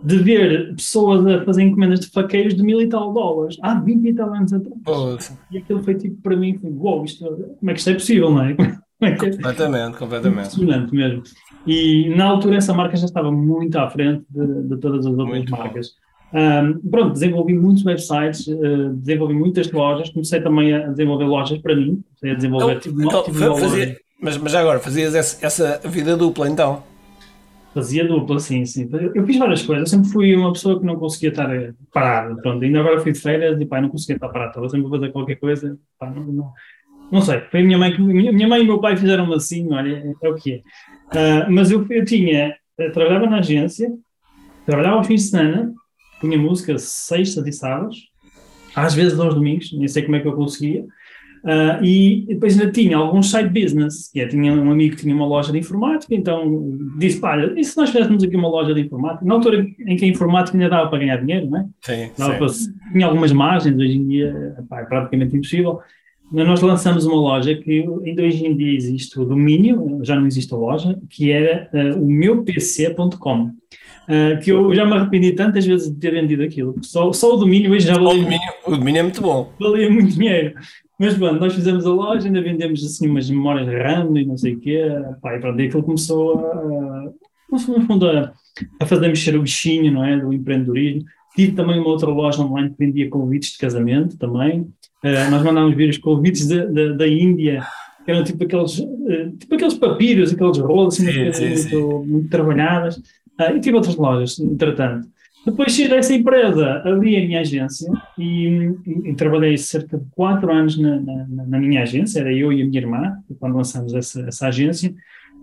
de 0.03 0.17
ver 0.17 0.73
pessoas 0.75 1.25
a 1.27 1.45
fazer 1.45 1.63
encomendas 1.63 1.99
de 1.99 2.07
faqueiros 2.07 2.55
de 2.55 2.63
mil 2.63 2.81
e 2.81 2.87
tal 2.87 3.13
dólares, 3.13 3.57
há 3.61 3.75
20 3.75 4.07
e 4.07 4.13
tal 4.13 4.33
anos 4.33 4.51
atrás. 4.51 4.81
Oh. 4.87 5.17
E 5.51 5.59
aquilo 5.59 5.83
foi 5.83 5.95
tipo, 5.95 6.19
para 6.21 6.35
mim, 6.35 6.57
foi, 6.57 6.71
wow, 6.71 7.05
isto, 7.05 7.25
como 7.59 7.69
é 7.69 7.73
que 7.73 7.79
isto 7.79 7.89
é 7.89 7.93
possível, 7.93 8.31
não 8.31 8.43
é? 8.43 8.55
é, 9.01 9.07
é 9.07 9.15
completamente, 9.15 9.97
completamente. 9.97 10.55
Impressionante 10.55 10.95
mesmo. 10.95 11.23
E 11.67 12.09
na 12.15 12.25
altura 12.25 12.57
essa 12.57 12.73
marca 12.73 12.97
já 12.97 13.05
estava 13.05 13.31
muito 13.31 13.77
à 13.77 13.89
frente 13.89 14.25
de, 14.29 14.63
de 14.63 14.77
todas 14.77 15.05
as 15.05 15.11
outras 15.11 15.27
muito 15.27 15.51
marcas. 15.51 15.91
Um, 16.33 16.89
pronto, 16.89 17.11
desenvolvi 17.11 17.53
muitos 17.53 17.85
websites, 17.85 18.47
uh, 18.47 18.93
desenvolvi 18.95 19.33
muitas 19.33 19.69
lojas, 19.71 20.09
comecei 20.09 20.39
também 20.39 20.73
a 20.73 20.87
desenvolver 20.87 21.25
lojas 21.25 21.59
para 21.59 21.75
mim, 21.75 22.01
comecei 22.07 22.31
a 22.31 22.35
desenvolver 22.35 22.77
então, 22.77 22.79
tipo, 22.79 23.37
então, 23.37 23.57
fazia, 23.57 23.97
mas, 24.21 24.37
mas 24.37 24.53
agora, 24.53 24.79
fazias 24.79 25.15
essa, 25.15 25.45
essa 25.45 25.81
vida 25.89 26.15
dupla 26.15 26.47
então? 26.47 26.83
Fazia 27.73 28.05
dupla, 28.05 28.39
sim, 28.39 28.65
sim. 28.65 28.89
Eu 29.15 29.25
fiz 29.25 29.37
várias 29.37 29.63
coisas. 29.63 29.91
Eu 29.91 29.97
sempre 29.97 30.11
fui 30.11 30.35
uma 30.35 30.51
pessoa 30.51 30.77
que 30.77 30.85
não 30.85 30.97
conseguia 30.97 31.29
estar 31.29 31.49
parada. 31.93 32.35
Pronto, 32.41 32.63
ainda 32.63 32.81
agora 32.81 32.99
fui 32.99 33.13
de 33.13 33.19
férias 33.19 33.59
e 33.59 33.65
pá, 33.65 33.79
não 33.79 33.89
conseguia 33.89 34.17
estar 34.17 34.27
parado. 34.27 34.49
Estava 34.49 34.69
sempre 34.69 34.87
a 34.87 34.89
fazer 34.89 35.11
qualquer 35.11 35.35
coisa. 35.37 35.79
Pá, 35.97 36.09
não, 36.09 36.23
não, 36.23 36.53
não, 37.09 37.21
sei. 37.21 37.39
Foi 37.49 37.61
a 37.61 37.63
minha 37.63 37.77
mãe 37.77 37.93
que. 37.93 38.01
Minha 38.01 38.47
mãe 38.47 38.61
e 38.61 38.65
meu 38.65 38.79
pai 38.79 38.97
fizeram 38.97 39.31
assim, 39.31 39.71
olha, 39.71 40.03
é 40.21 40.29
o 40.29 40.35
que 40.35 40.53
é. 40.53 40.57
Uh, 40.57 41.51
mas 41.51 41.71
eu, 41.71 41.87
eu 41.89 42.03
tinha. 42.03 42.55
Eu 42.77 42.91
trabalhava 42.91 43.27
na 43.27 43.39
agência, 43.39 43.89
trabalhava 44.65 44.97
ao 44.97 45.03
fim 45.03 45.15
de 45.15 45.21
semana, 45.21 45.73
punha 46.19 46.37
música 46.37 46.77
sexta 46.77 47.47
e 47.47 47.53
sábados, 47.53 48.09
às 48.75 48.93
vezes 48.93 49.17
aos 49.17 49.33
domingos, 49.33 49.71
nem 49.71 49.87
sei 49.87 50.03
como 50.03 50.17
é 50.17 50.19
que 50.19 50.27
eu 50.27 50.35
conseguia. 50.35 50.85
Uh, 51.43 51.83
e 51.83 52.25
depois 52.29 52.59
ainda 52.59 52.71
tinha 52.71 52.97
alguns 52.97 53.31
side 53.31 53.49
business, 53.49 54.11
que 54.11 54.19
é, 54.19 54.27
tinha 54.27 54.53
um 54.53 54.71
amigo 54.71 54.95
que 54.95 55.01
tinha 55.01 55.15
uma 55.15 55.25
loja 55.25 55.51
de 55.51 55.57
informática, 55.57 56.13
então 56.13 56.77
disse, 56.99 57.19
pá, 57.19 57.35
e 57.37 57.63
se 57.63 57.75
nós 57.75 57.89
fizéssemos 57.89 58.23
aqui 58.23 58.35
uma 58.35 58.47
loja 58.47 58.75
de 58.75 58.81
informática? 58.81 59.25
Na 59.25 59.33
altura 59.33 59.65
em 59.79 59.95
que 59.95 60.05
a 60.05 60.07
informática 60.07 60.55
ainda 60.55 60.69
dava 60.69 60.89
para 60.89 60.99
ganhar 60.99 61.17
dinheiro, 61.17 61.49
não 61.49 61.59
é? 61.59 61.65
Sim, 61.81 62.11
sim. 62.13 62.37
Para, 62.37 62.47
tinha 62.91 63.05
algumas 63.07 63.31
margens, 63.31 63.75
hoje 63.75 63.97
em 63.97 64.07
dia 64.07 64.55
pá, 64.69 64.81
é 64.81 64.85
praticamente 64.85 65.35
impossível. 65.35 65.79
Mas 66.31 66.47
nós 66.47 66.61
lançamos 66.61 67.05
uma 67.05 67.15
loja 67.15 67.55
que 67.55 67.85
ainda 68.05 68.23
hoje 68.23 68.45
em 68.45 68.55
dia 68.55 68.73
existe 68.73 69.19
o 69.19 69.25
domínio, 69.25 69.99
já 70.03 70.15
não 70.15 70.25
existe 70.25 70.53
a 70.53 70.57
loja, 70.57 70.97
que 71.09 71.29
era 71.29 71.69
uh, 71.73 72.01
o 72.01 72.05
meupc.com. 72.05 73.51
Uh, 74.09 74.39
que 74.41 74.51
eu 74.51 74.73
já 74.73 74.85
me 74.85 74.93
arrependi 74.93 75.31
tantas 75.33 75.65
vezes 75.65 75.89
de 75.89 75.99
ter 75.99 76.11
vendido 76.11 76.43
aquilo. 76.43 76.75
Só, 76.81 77.13
só 77.13 77.35
o 77.35 77.37
domínio 77.37 77.71
hoje 77.71 77.87
já 77.87 77.93
valia. 77.93 78.09
O 78.09 78.23
domínio, 78.23 78.53
o 78.67 78.71
domínio 78.71 78.99
é 78.99 79.03
muito 79.03 79.21
bom. 79.21 79.53
Valia 79.59 79.89
muito 79.89 80.13
dinheiro. 80.13 80.55
Mas 80.99 81.15
pronto, 81.15 81.39
nós 81.39 81.55
fizemos 81.55 81.85
a 81.85 81.89
loja, 81.89 82.27
ainda 82.27 82.41
vendemos 82.41 82.83
assim 82.85 83.09
umas 83.09 83.29
memórias 83.29 83.67
RAM 83.67 84.19
e 84.19 84.25
não 84.25 84.37
sei 84.37 84.53
o 84.53 84.59
quê, 84.59 84.83
pá, 85.19 85.35
e 85.35 85.39
pronto, 85.39 85.59
e 85.59 85.65
aquilo 85.65 85.81
começou 85.81 86.37
a, 86.45 87.11
no 87.51 87.59
fundo, 87.59 88.07
a, 88.07 88.31
a 88.79 88.85
fazer 88.85 89.07
mexer 89.07 89.35
o 89.35 89.41
bichinho, 89.41 89.91
não 89.91 90.05
é? 90.05 90.17
Do 90.17 90.31
empreendedorismo. 90.31 91.03
Tive 91.35 91.53
também 91.53 91.79
uma 91.79 91.89
outra 91.89 92.09
loja 92.09 92.41
online 92.41 92.69
que 92.69 92.85
vendia 92.85 93.09
convites 93.09 93.53
de 93.53 93.57
casamento 93.57 94.17
também. 94.17 94.61
Uh, 95.03 95.31
nós 95.31 95.43
mandámos 95.43 95.75
vir 95.75 95.89
os 95.89 95.97
convites 95.97 96.47
de, 96.47 96.67
de, 96.67 96.93
da 96.95 97.07
Índia, 97.07 97.65
que 98.05 98.11
eram 98.11 98.23
tipo 98.23 98.43
aqueles, 98.43 98.77
uh, 98.79 99.37
tipo 99.39 99.55
aqueles 99.55 99.73
papiros, 99.73 100.33
aqueles 100.33 100.57
rolos, 100.59 100.99
assim, 100.99 101.11
sim, 101.11 101.33
sim, 101.33 101.47
muito, 101.47 101.59
sim. 101.61 102.11
muito, 102.11 102.29
trabalhadas. 102.29 103.01
Uh, 103.41 103.55
e 103.55 103.59
tive 103.59 103.75
outras 103.75 103.95
lojas, 103.95 104.39
entretanto. 104.39 105.07
Depois 105.45 105.75
saí 105.75 105.87
dessa 105.87 106.13
empresa, 106.13 106.83
abri 106.85 107.17
a 107.17 107.25
minha 107.25 107.39
agência 107.39 107.91
e, 108.17 108.75
e, 108.85 109.09
e 109.09 109.15
trabalhei 109.15 109.57
cerca 109.57 109.97
de 109.97 110.05
quatro 110.11 110.51
anos 110.53 110.77
na, 110.77 110.99
na, 110.99 111.25
na, 111.47 111.59
minha 111.59 111.81
agência, 111.81 112.19
era 112.19 112.31
eu 112.31 112.53
e 112.53 112.61
a 112.61 112.65
minha 112.65 112.79
irmã, 112.79 113.17
quando 113.39 113.55
lançamos 113.55 113.93
essa, 113.95 114.21
essa 114.27 114.47
agência. 114.47 114.93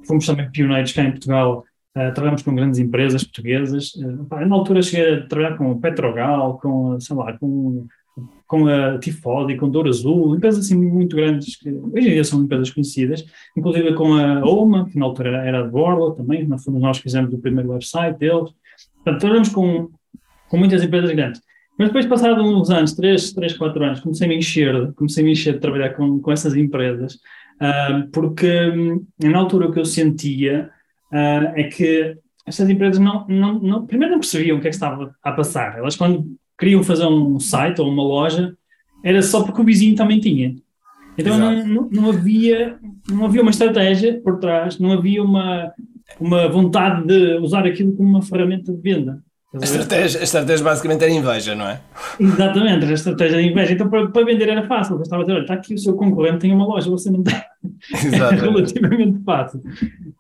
Fomos 0.07 0.25
também 0.25 0.49
pioneiros 0.51 0.93
cá 0.93 1.03
em 1.03 1.11
Portugal, 1.11 1.65
uh, 1.97 2.13
trabalhamos 2.15 2.43
com 2.43 2.55
grandes 2.55 2.79
empresas 2.79 3.25
portuguesas. 3.25 3.93
Uh, 3.95 4.47
na 4.47 4.55
altura 4.55 4.83
cheguei 4.83 5.15
a 5.15 5.27
trabalhar 5.27 5.57
com 5.57 5.73
o 5.73 5.81
Petrogal, 5.81 6.59
com, 6.59 7.01
sei 7.01 7.17
lá, 7.17 7.37
com, 7.37 7.87
com 8.47 8.67
a 8.67 8.99
Tifodi, 8.99 9.57
com 9.57 9.69
Douro 9.69 9.91
Azul, 9.91 10.35
empresas 10.35 10.65
assim 10.65 10.75
muito 10.75 11.15
grandes, 11.15 11.57
que 11.57 11.69
hoje 11.69 12.09
em 12.09 12.13
dia 12.13 12.25
são 12.25 12.43
empresas 12.43 12.71
conhecidas, 12.71 13.25
inclusive 13.57 13.95
com 13.95 14.15
a 14.15 14.41
OMA, 14.43 14.89
que 14.89 14.99
na 14.99 15.05
altura 15.05 15.45
era 15.45 15.63
de 15.63 15.71
Borla 15.71 16.15
também, 16.17 16.49
nós 16.49 16.67
nós 16.67 16.99
fizemos 16.99 17.33
o 17.35 17.39
primeiro 17.39 17.71
website 17.71 18.19
deles. 18.19 18.51
Portanto, 18.97 19.21
trabalhamos 19.21 19.51
com, 19.51 19.91
com 20.49 20.57
muitas 20.57 20.83
empresas 20.83 21.11
grandes. 21.11 21.43
Mas 21.79 21.89
depois, 21.89 22.07
passados 22.07 22.45
uns 22.45 22.71
anos, 22.71 22.95
3, 22.95 23.35
3 23.35 23.57
4 23.57 23.85
anos, 23.85 24.01
comecei 24.01 24.27
a 24.27 24.29
me 24.29 24.37
encher, 24.37 24.93
comecei 24.95 25.23
a 25.23 25.27
me 25.27 25.33
encher 25.33 25.55
de 25.55 25.61
trabalhar 25.61 25.91
com, 25.91 26.19
com 26.19 26.33
essas 26.33 26.57
empresas, 26.57 27.15
uh, 27.15 28.09
porque 28.13 28.51
um, 28.71 29.07
na 29.23 29.39
altura 29.39 29.69
o 29.69 29.73
que 29.73 29.79
eu 29.79 29.85
sentia 29.85 30.71
uh, 31.13 31.53
é 31.55 31.65
que 31.65 32.17
essas 32.47 32.69
empresas 32.69 32.99
não, 32.99 33.27
não, 33.29 33.61
não, 33.61 33.87
primeiro 33.87 34.15
não 34.15 34.21
percebiam 34.21 34.57
o 34.57 34.61
que 34.61 34.67
é 34.67 34.71
que 34.71 34.75
estava 34.75 35.15
a 35.23 35.33
passar. 35.33 35.79
Elas, 35.79 35.95
quando 35.95 36.37
queriam 36.59 36.83
fazer 36.83 37.07
um 37.07 37.39
site 37.39 37.81
ou 37.81 37.89
uma 37.89 38.03
loja, 38.03 38.55
era 39.05 39.23
só 39.23 39.43
porque 39.43 39.61
o 39.61 39.65
vizinho 39.65 39.95
também 39.95 40.21
tinha. 40.21 40.57
Então 41.17 41.37
não, 41.37 41.67
não, 41.67 41.89
não, 41.91 42.11
havia, 42.11 42.79
não 43.11 43.25
havia 43.25 43.43
uma 43.43 43.51
estratégia 43.51 44.21
por 44.23 44.39
trás, 44.39 44.79
não 44.79 44.93
havia 44.93 45.23
uma, 45.23 45.73
uma 46.21 46.49
vontade 46.49 47.07
de 47.07 47.39
usar 47.39 47.67
aquilo 47.67 47.93
como 47.93 48.09
uma 48.09 48.23
ferramenta 48.23 48.73
de 48.73 48.81
venda. 48.81 49.23
A 49.55 49.65
estratégia, 49.65 50.21
a 50.21 50.25
estratégia 50.25 50.63
basicamente 50.63 51.03
era 51.03 51.11
inveja, 51.11 51.55
não 51.55 51.67
é? 51.67 51.81
Exatamente, 52.21 52.85
a 52.85 52.93
estratégia 52.93 53.39
de 53.39 53.49
inveja. 53.49 53.73
Então, 53.73 53.89
para, 53.89 54.07
para 54.09 54.25
vender 54.25 54.47
era 54.47 54.67
fácil. 54.67 54.97
Eu 54.97 55.03
estava 55.03 55.23
a 55.23 55.25
dizer, 55.25 55.37
olha, 55.37 55.43
está 55.43 55.55
aqui 55.55 55.73
o 55.73 55.79
seu 55.79 55.95
concorrente, 55.95 56.41
tem 56.41 56.53
uma 56.53 56.67
loja, 56.67 56.91
você 56.91 57.11
não 57.11 57.23
tem. 57.23 57.35
Era 58.13 58.31
relativamente 58.31 59.25
fácil. 59.25 59.63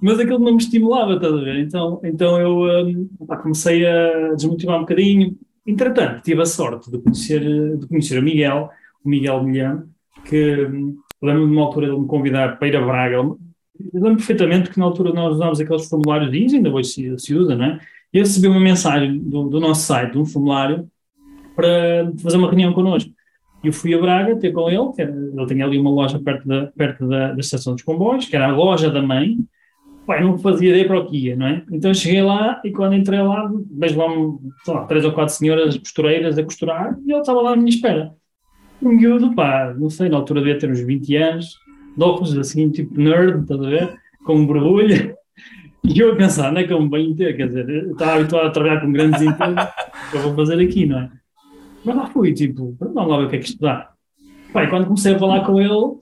Mas 0.00 0.18
aquilo 0.18 0.38
não 0.38 0.52
me 0.52 0.58
estimulava, 0.62 1.14
estás 1.14 1.34
a 1.34 1.36
ver? 1.36 1.58
Então, 1.58 2.00
então 2.02 2.40
eu 2.40 2.86
um, 2.86 3.08
comecei 3.42 3.86
a 3.86 4.34
desmotivar 4.34 4.78
um 4.78 4.80
bocadinho. 4.80 5.36
Entretanto, 5.68 6.22
tive 6.22 6.40
a 6.40 6.46
sorte 6.46 6.90
de 6.90 6.98
conhecer, 6.98 7.76
de 7.76 7.86
conhecer 7.86 8.18
o 8.18 8.22
Miguel, 8.22 8.70
o 9.04 9.08
Miguel 9.08 9.44
Milhão, 9.44 9.84
que 10.24 10.64
um, 10.64 10.96
lembro-me 11.22 11.50
de 11.50 11.56
uma 11.56 11.66
altura 11.66 11.86
ele 11.88 11.98
me 11.98 12.06
convidar 12.06 12.58
para 12.58 12.68
ir 12.68 12.76
a 12.76 12.80
Braga. 12.80 13.16
Eu 13.16 13.38
lembro 13.92 14.16
perfeitamente 14.16 14.70
que 14.70 14.78
na 14.78 14.86
altura 14.86 15.12
nós 15.12 15.36
usámos 15.36 15.60
aqueles 15.60 15.86
formulários 15.86 16.30
de 16.30 16.56
ainda 16.56 16.70
hoje 16.70 16.88
se, 16.88 17.18
se 17.18 17.34
usa, 17.34 17.54
não 17.54 17.66
é? 17.66 17.80
eu 18.12 18.22
recebi 18.22 18.48
uma 18.48 18.58
mensagem 18.58 19.18
do, 19.18 19.44
do 19.50 19.60
nosso 19.60 19.82
site, 19.82 20.12
de 20.12 20.18
um 20.18 20.24
formulário, 20.24 20.88
para 21.54 22.10
fazer 22.22 22.38
uma 22.38 22.48
reunião 22.48 22.72
connosco. 22.72 23.10
Eu 23.62 23.72
fui 23.72 23.92
a 23.92 24.00
Braga 24.00 24.36
ter 24.36 24.52
com 24.52 24.70
ele, 24.70 24.92
que 24.94 25.02
era, 25.02 25.10
ele 25.10 25.46
tinha 25.46 25.66
ali 25.66 25.78
uma 25.78 25.90
loja 25.90 26.18
perto 26.18 26.48
da, 26.48 26.68
perto 26.68 27.06
da, 27.06 27.32
da 27.32 27.40
estação 27.40 27.74
dos 27.74 27.82
comboios, 27.82 28.24
que 28.24 28.36
era 28.36 28.46
a 28.46 28.56
loja 28.56 28.90
da 28.90 29.02
mãe. 29.02 29.36
Pai, 30.08 30.22
não 30.22 30.38
fazia 30.38 30.70
ideia 30.70 30.86
para 30.86 31.00
o 31.00 31.06
que 31.06 31.18
ia, 31.18 31.36
não 31.36 31.46
é? 31.46 31.62
Então 31.70 31.92
cheguei 31.92 32.22
lá 32.22 32.62
e 32.64 32.70
quando 32.70 32.94
entrei 32.94 33.20
lá, 33.20 33.46
vejo 33.72 33.98
lá, 34.66 34.86
três 34.86 35.04
ou 35.04 35.12
quatro 35.12 35.34
senhoras 35.34 35.76
costureiras 35.76 36.38
a 36.38 36.42
costurar 36.42 36.98
e 37.04 37.12
ele 37.12 37.20
estava 37.20 37.42
lá 37.42 37.52
à 37.52 37.56
minha 37.56 37.68
espera. 37.68 38.14
Um 38.80 38.88
miúdo, 38.88 39.34
pá, 39.34 39.74
não 39.78 39.90
sei, 39.90 40.08
na 40.08 40.16
altura 40.16 40.40
devia 40.40 40.58
ter 40.58 40.70
uns 40.70 40.80
20 40.80 41.14
anos, 41.14 41.58
de 41.94 42.02
óculos 42.02 42.38
assim, 42.38 42.70
tipo 42.70 42.98
nerd, 42.98 43.42
estás 43.42 43.60
a 43.60 43.68
ver? 43.68 43.98
Com 44.24 44.36
um 44.36 44.46
borbulho. 44.46 45.14
E 45.84 46.00
eu 46.00 46.12
a 46.12 46.16
pensar, 46.16 46.52
não 46.52 46.60
é 46.62 46.64
que 46.64 46.72
eu 46.72 46.80
me 46.80 46.88
venho 46.88 47.14
ter, 47.14 47.36
quer 47.36 47.48
dizer, 47.48 47.68
eu 47.68 47.92
estava 47.92 48.14
habituado 48.14 48.46
a 48.46 48.50
trabalhar 48.50 48.80
com 48.80 48.90
grandes 48.90 49.20
empresas, 49.20 49.68
que 50.10 50.16
eu 50.16 50.22
vou 50.22 50.34
fazer 50.34 50.58
aqui, 50.58 50.86
não 50.86 51.00
é? 51.00 51.10
Mas 51.84 51.96
lá 51.96 52.06
fui, 52.06 52.32
tipo, 52.32 52.74
vamos 52.80 53.08
lá 53.08 53.18
ver 53.18 53.24
o 53.26 53.28
que 53.28 53.36
é 53.36 53.38
que 53.40 53.44
isto 53.44 53.60
dá. 53.60 53.92
Quando 54.52 54.86
comecei 54.86 55.14
a 55.14 55.18
falar 55.18 55.44
com 55.44 55.60
ele, 55.60 55.96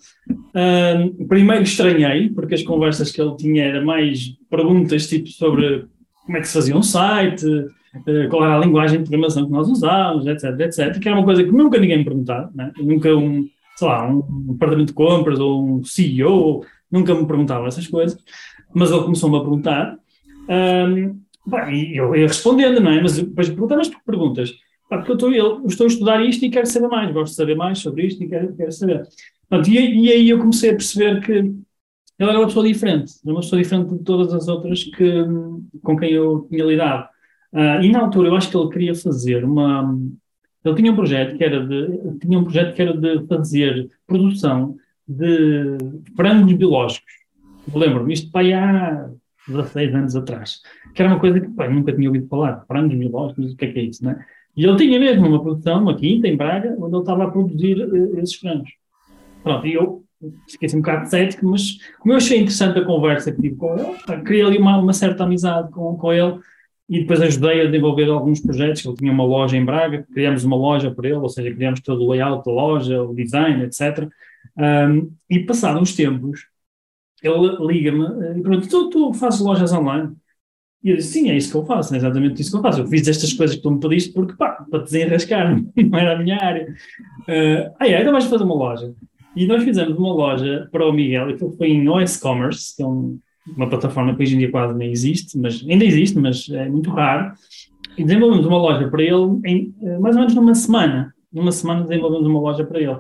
primeiro 1.29 1.63
estranhei, 1.63 2.31
porque 2.31 2.55
as 2.55 2.63
conversas 2.63 3.11
que 3.11 3.21
ele 3.21 3.37
tinha 3.37 3.65
eram 3.65 3.85
mais 3.85 4.37
perguntas 4.49 5.09
tipo 5.09 5.29
sobre 5.29 5.87
como 6.25 6.39
é 6.39 6.41
que 6.41 6.49
se 6.49 6.55
fazia 6.55 6.77
um 6.77 6.83
site, 6.83 7.47
uh, 7.47 8.29
qual 8.31 8.45
era 8.45 8.57
a 8.57 8.61
linguagem 8.61 8.99
de 8.99 9.05
programação 9.05 9.45
que 9.45 9.53
nós 9.53 9.69
usávamos, 9.69 10.27
etc, 10.27 10.61
etc, 10.61 10.99
que 10.99 11.09
era 11.09 11.17
uma 11.17 11.25
coisa 11.25 11.45
que 11.45 11.53
nunca 11.53 11.79
ninguém 11.79 11.99
me 11.99 12.05
perguntava, 12.05 12.51
né? 12.55 12.73
nunca 12.79 13.15
um, 13.15 13.49
sei 13.77 13.89
lá, 13.89 14.09
um 14.09 14.53
departamento 14.53 14.89
de 14.89 14.95
compras 14.95 15.39
ou 15.39 15.79
um 15.79 15.85
CEO 15.85 16.65
nunca 16.91 17.15
me 17.15 17.27
perguntava 17.27 17.67
essas 17.67 17.87
coisas 17.87 18.19
mas 18.77 18.91
ele 18.91 19.03
começou-me 19.03 19.37
a 19.37 19.41
perguntar, 19.41 19.99
um, 20.51 21.19
e 21.73 21.99
eu 21.99 22.15
ia 22.15 22.27
respondendo, 22.27 22.79
não 22.79 22.91
é? 22.91 23.01
Mas 23.01 23.17
depois 23.17 23.49
que 23.49 24.05
perguntas? 24.05 24.53
Porque 24.89 25.11
eu 25.11 25.15
estou, 25.15 25.33
eu 25.33 25.67
estou 25.67 25.85
a 25.85 25.89
estudar 25.89 26.25
isto 26.25 26.45
e 26.45 26.51
quero 26.51 26.67
saber 26.67 26.89
mais, 26.89 27.13
gosto 27.13 27.33
de 27.33 27.37
saber 27.37 27.57
mais 27.57 27.79
sobre 27.79 28.07
isto 28.07 28.23
e 28.23 28.29
quero, 28.29 28.55
quero 28.55 28.73
saber. 28.73 29.03
Pronto, 29.49 29.69
e, 29.69 30.05
e, 30.05 30.13
aí 30.13 30.29
eu 30.29 30.39
comecei 30.39 30.71
a 30.71 30.75
perceber 30.75 31.21
que 31.23 31.33
ele 31.33 31.55
era 32.19 32.39
uma 32.39 32.47
pessoa 32.47 32.67
diferente, 32.67 33.13
uma 33.25 33.41
pessoa 33.41 33.63
diferente 33.63 33.95
de 33.95 34.05
todas 34.05 34.33
as 34.33 34.49
outras 34.49 34.85
que, 34.85 35.25
com 35.83 35.97
quem 35.97 36.13
eu 36.13 36.47
tinha 36.49 36.65
lidado. 36.65 37.09
Uh, 37.53 37.83
e 37.83 37.91
na 37.91 38.01
altura 38.01 38.29
eu 38.29 38.37
acho 38.37 38.51
que 38.51 38.57
ele 38.57 38.71
queria 38.71 38.95
fazer 38.95 39.45
uma. 39.45 39.99
Ele 40.65 40.75
tinha 40.75 40.93
um 40.93 40.97
projeto 40.97 41.37
que 41.37 41.45
era 41.45 41.65
de, 41.65 42.19
tinha 42.19 42.39
um 42.39 42.45
projeto 42.45 42.75
que 42.75 42.83
era 42.83 42.97
de 42.97 43.27
fazer 43.27 43.89
produção 44.07 44.77
de 45.07 45.79
frangos 46.17 46.53
biológicos 46.55 47.27
lembro-me, 47.75 48.13
isto 48.13 48.31
pai 48.31 48.53
há 48.53 49.09
16 49.49 49.95
anos 49.95 50.17
atrás, 50.17 50.61
que 50.95 51.03
era 51.03 51.11
uma 51.11 51.21
coisa 51.21 51.41
que 51.41 51.47
nunca 51.47 51.93
tinha 51.93 52.09
ouvido 52.09 52.29
falar, 52.29 52.65
frangos 52.67 52.97
biológicos, 52.97 53.53
o 53.53 53.57
que 53.57 53.65
é 53.65 53.73
que 53.73 53.79
é 53.79 53.83
isso, 53.83 54.05
né? 54.05 54.25
E 54.57 54.65
ele 54.65 54.77
tinha 54.77 54.99
mesmo 54.99 55.27
uma 55.27 55.43
produção, 55.43 55.83
uma 55.83 55.95
quinta 55.95 56.27
em 56.27 56.37
Braga, 56.37 56.75
onde 56.79 56.95
ele 56.95 57.03
estava 57.03 57.25
a 57.25 57.31
produzir 57.31 57.79
uh, 57.83 58.19
esses 58.19 58.37
frangos. 58.37 58.71
Pronto, 59.43 59.67
e 59.67 59.75
eu 59.75 60.03
fiquei 60.49 60.67
assim 60.67 60.79
um 60.79 60.81
bocado 60.81 61.09
cético, 61.09 61.47
mas 61.47 61.79
como 61.99 62.13
eu 62.13 62.17
achei 62.17 62.39
interessante 62.39 62.79
a 62.79 62.85
conversa 62.85 63.31
que 63.33 63.43
tive 63.43 63.57
com 63.57 63.77
ele, 63.79 64.23
criei 64.25 64.43
ali 64.43 64.59
uma, 64.59 64.79
uma 64.79 64.93
certa 64.93 65.25
amizade 65.25 65.71
com, 65.71 65.97
com 65.97 66.13
ele 66.13 66.39
e 66.89 67.01
depois 67.01 67.21
ajudei 67.21 67.63
a 67.63 67.67
desenvolver 67.67 68.09
alguns 68.09 68.41
projetos. 68.41 68.85
Ele 68.85 68.97
tinha 68.97 69.13
uma 69.13 69.25
loja 69.25 69.57
em 69.57 69.65
Braga, 69.65 70.07
criamos 70.13 70.45
uma 70.45 70.57
loja 70.57 70.91
para 70.91 71.09
ele, 71.09 71.19
ou 71.19 71.29
seja, 71.29 71.55
criamos 71.55 71.81
todo 71.81 72.03
o 72.03 72.11
layout 72.11 72.45
da 72.45 72.53
loja, 72.53 73.03
o 73.03 73.15
design, 73.15 73.65
etc. 73.65 74.09
Um, 74.57 75.13
e 75.29 75.41
passados 75.41 75.83
uns 75.83 75.95
tempos, 75.95 76.47
ele 77.23 77.57
liga-me 77.67 78.05
eh, 78.05 78.39
e 78.39 78.43
pergunta: 78.43 78.69
tu, 78.69 78.89
tu 78.89 79.13
fazes 79.13 79.41
lojas 79.41 79.73
online? 79.73 80.15
E 80.83 80.91
eu 80.91 80.97
disse: 80.97 81.13
sim, 81.13 81.31
é 81.31 81.37
isso 81.37 81.51
que 81.51 81.57
eu 81.57 81.65
faço, 81.65 81.95
é 81.95 81.99
exatamente 81.99 82.41
isso 82.41 82.51
que 82.51 82.57
eu 82.57 82.63
faço. 82.63 82.81
Eu 82.81 82.87
fiz 82.87 83.07
estas 83.09 83.33
coisas 83.33 83.57
que 83.57 83.63
tu 83.63 83.71
me 83.71 83.81
pediste 83.81 84.13
porque, 84.13 84.35
pá, 84.35 84.65
para 84.71 84.83
desenrascar, 84.83 85.57
não 85.77 85.99
era 85.99 86.15
a 86.15 86.23
minha 86.23 86.39
área. 86.41 86.67
Uh, 87.23 87.75
ah, 87.79 87.89
é, 87.89 88.01
então 88.01 88.13
vais 88.13 88.25
fazer 88.27 88.45
uma 88.45 88.55
loja. 88.55 88.95
E 89.35 89.47
nós 89.47 89.63
fizemos 89.63 89.99
uma 89.99 90.15
loja 90.15 90.67
para 90.73 90.89
o 90.89 90.93
Miguel, 90.93 91.31
e 91.31 91.39
foi 91.39 91.69
em 91.69 91.87
OS 91.89 92.17
Commerce, 92.17 92.75
que 92.75 92.83
é 92.83 92.87
um, 92.87 93.19
uma 93.55 93.69
plataforma 93.69 94.15
que 94.17 94.23
hoje 94.23 94.35
em 94.35 94.39
dia 94.39 94.51
quase 94.51 94.75
nem 94.75 94.91
existe, 94.91 95.39
mas 95.39 95.65
ainda 95.69 95.85
existe, 95.85 96.19
mas 96.19 96.49
é 96.49 96.69
muito 96.69 96.91
raro. 96.91 97.33
E 97.99 98.05
desenvolvemos 98.05 98.47
uma 98.47 98.59
loja 98.59 98.89
para 98.89 99.03
ele 99.03 99.41
em 99.45 99.75
eh, 99.83 99.99
mais 99.99 100.17
ou 100.17 100.21
menos 100.21 100.35
numa 100.35 100.55
semana. 100.55 101.15
Numa 101.33 101.53
semana 101.53 101.83
desenvolvemos 101.83 102.27
uma 102.27 102.41
loja 102.41 102.65
para 102.65 102.81
ele. 102.81 102.97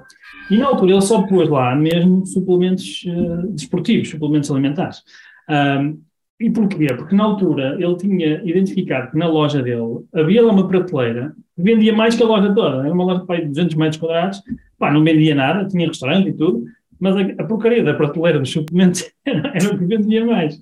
E 0.51 0.57
na 0.59 0.67
altura 0.67 0.93
ele 0.93 1.01
só 1.01 1.23
pôs 1.23 1.49
lá 1.49 1.75
mesmo 1.75 2.27
suplementos 2.27 3.05
uh, 3.07 3.47
desportivos, 3.53 4.11
suplementos 4.11 4.51
alimentares. 4.51 5.03
Um, 5.49 6.01
e 6.39 6.51
porquê? 6.51 6.87
Porque 6.95 7.15
na 7.15 7.25
altura 7.25 7.77
ele 7.79 7.97
tinha 7.97 8.43
identificado 8.45 9.11
que 9.11 9.17
na 9.17 9.27
loja 9.27 9.63
dele 9.63 10.01
havia 10.15 10.45
lá 10.45 10.53
uma 10.53 10.69
prateleira 10.69 11.35
que 11.55 11.63
vendia 11.63 11.95
mais 11.95 12.15
que 12.15 12.23
a 12.23 12.27
loja 12.27 12.55
toda. 12.55 12.85
Era 12.85 12.93
uma 12.93 13.05
loja 13.05 13.25
de 13.41 13.49
200 13.49 13.75
metros 13.75 14.01
quadrados, 14.01 14.43
pá, 14.79 14.93
não 14.93 15.03
vendia 15.03 15.35
nada, 15.35 15.67
tinha 15.67 15.87
restaurante 15.87 16.29
e 16.29 16.33
tudo, 16.35 16.65
mas 17.01 17.17
a, 17.17 17.21
a 17.43 17.45
porcaria 17.45 17.83
da 17.83 17.95
prateleira 17.95 18.39
dos 18.39 18.51
suplementos 18.51 19.11
era, 19.25 19.53
era, 19.55 19.75
o 19.75 19.79
que 19.79 19.87
vendia 19.87 20.25
mais. 20.27 20.61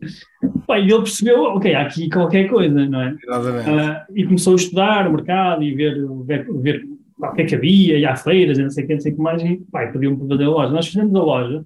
Pá, 0.66 0.78
e 0.78 0.84
ele 0.84 0.98
percebeu, 0.98 1.42
ok, 1.42 1.74
há 1.74 1.82
aqui 1.82 2.08
qualquer 2.08 2.48
coisa, 2.48 2.86
não 2.86 3.02
é? 3.02 3.10
Uh, 3.10 4.14
e 4.14 4.24
começou 4.24 4.52
a 4.52 4.56
estudar 4.56 5.08
o 5.08 5.12
mercado 5.12 5.62
e 5.64 5.74
ver, 5.74 6.06
ver, 6.24 6.46
ver 6.60 6.84
pá, 7.18 7.30
o 7.30 7.34
que 7.34 7.42
é 7.42 7.44
que 7.46 7.54
havia, 7.56 7.98
e 7.98 8.06
há 8.06 8.14
feiras, 8.14 8.58
e 8.58 8.62
não 8.62 8.70
sei 8.70 8.84
o 8.84 8.86
que, 8.86 8.94
não 8.94 9.00
sei 9.00 9.12
o 9.12 9.16
que 9.16 9.22
mais, 9.22 9.42
e 9.42 9.56
pá, 9.72 9.86
pediu-me 9.88 10.16
para 10.18 10.28
fazer 10.28 10.44
a 10.44 10.50
loja. 10.50 10.72
Nós 10.72 10.86
fizemos 10.86 11.14
a 11.16 11.22
loja, 11.22 11.64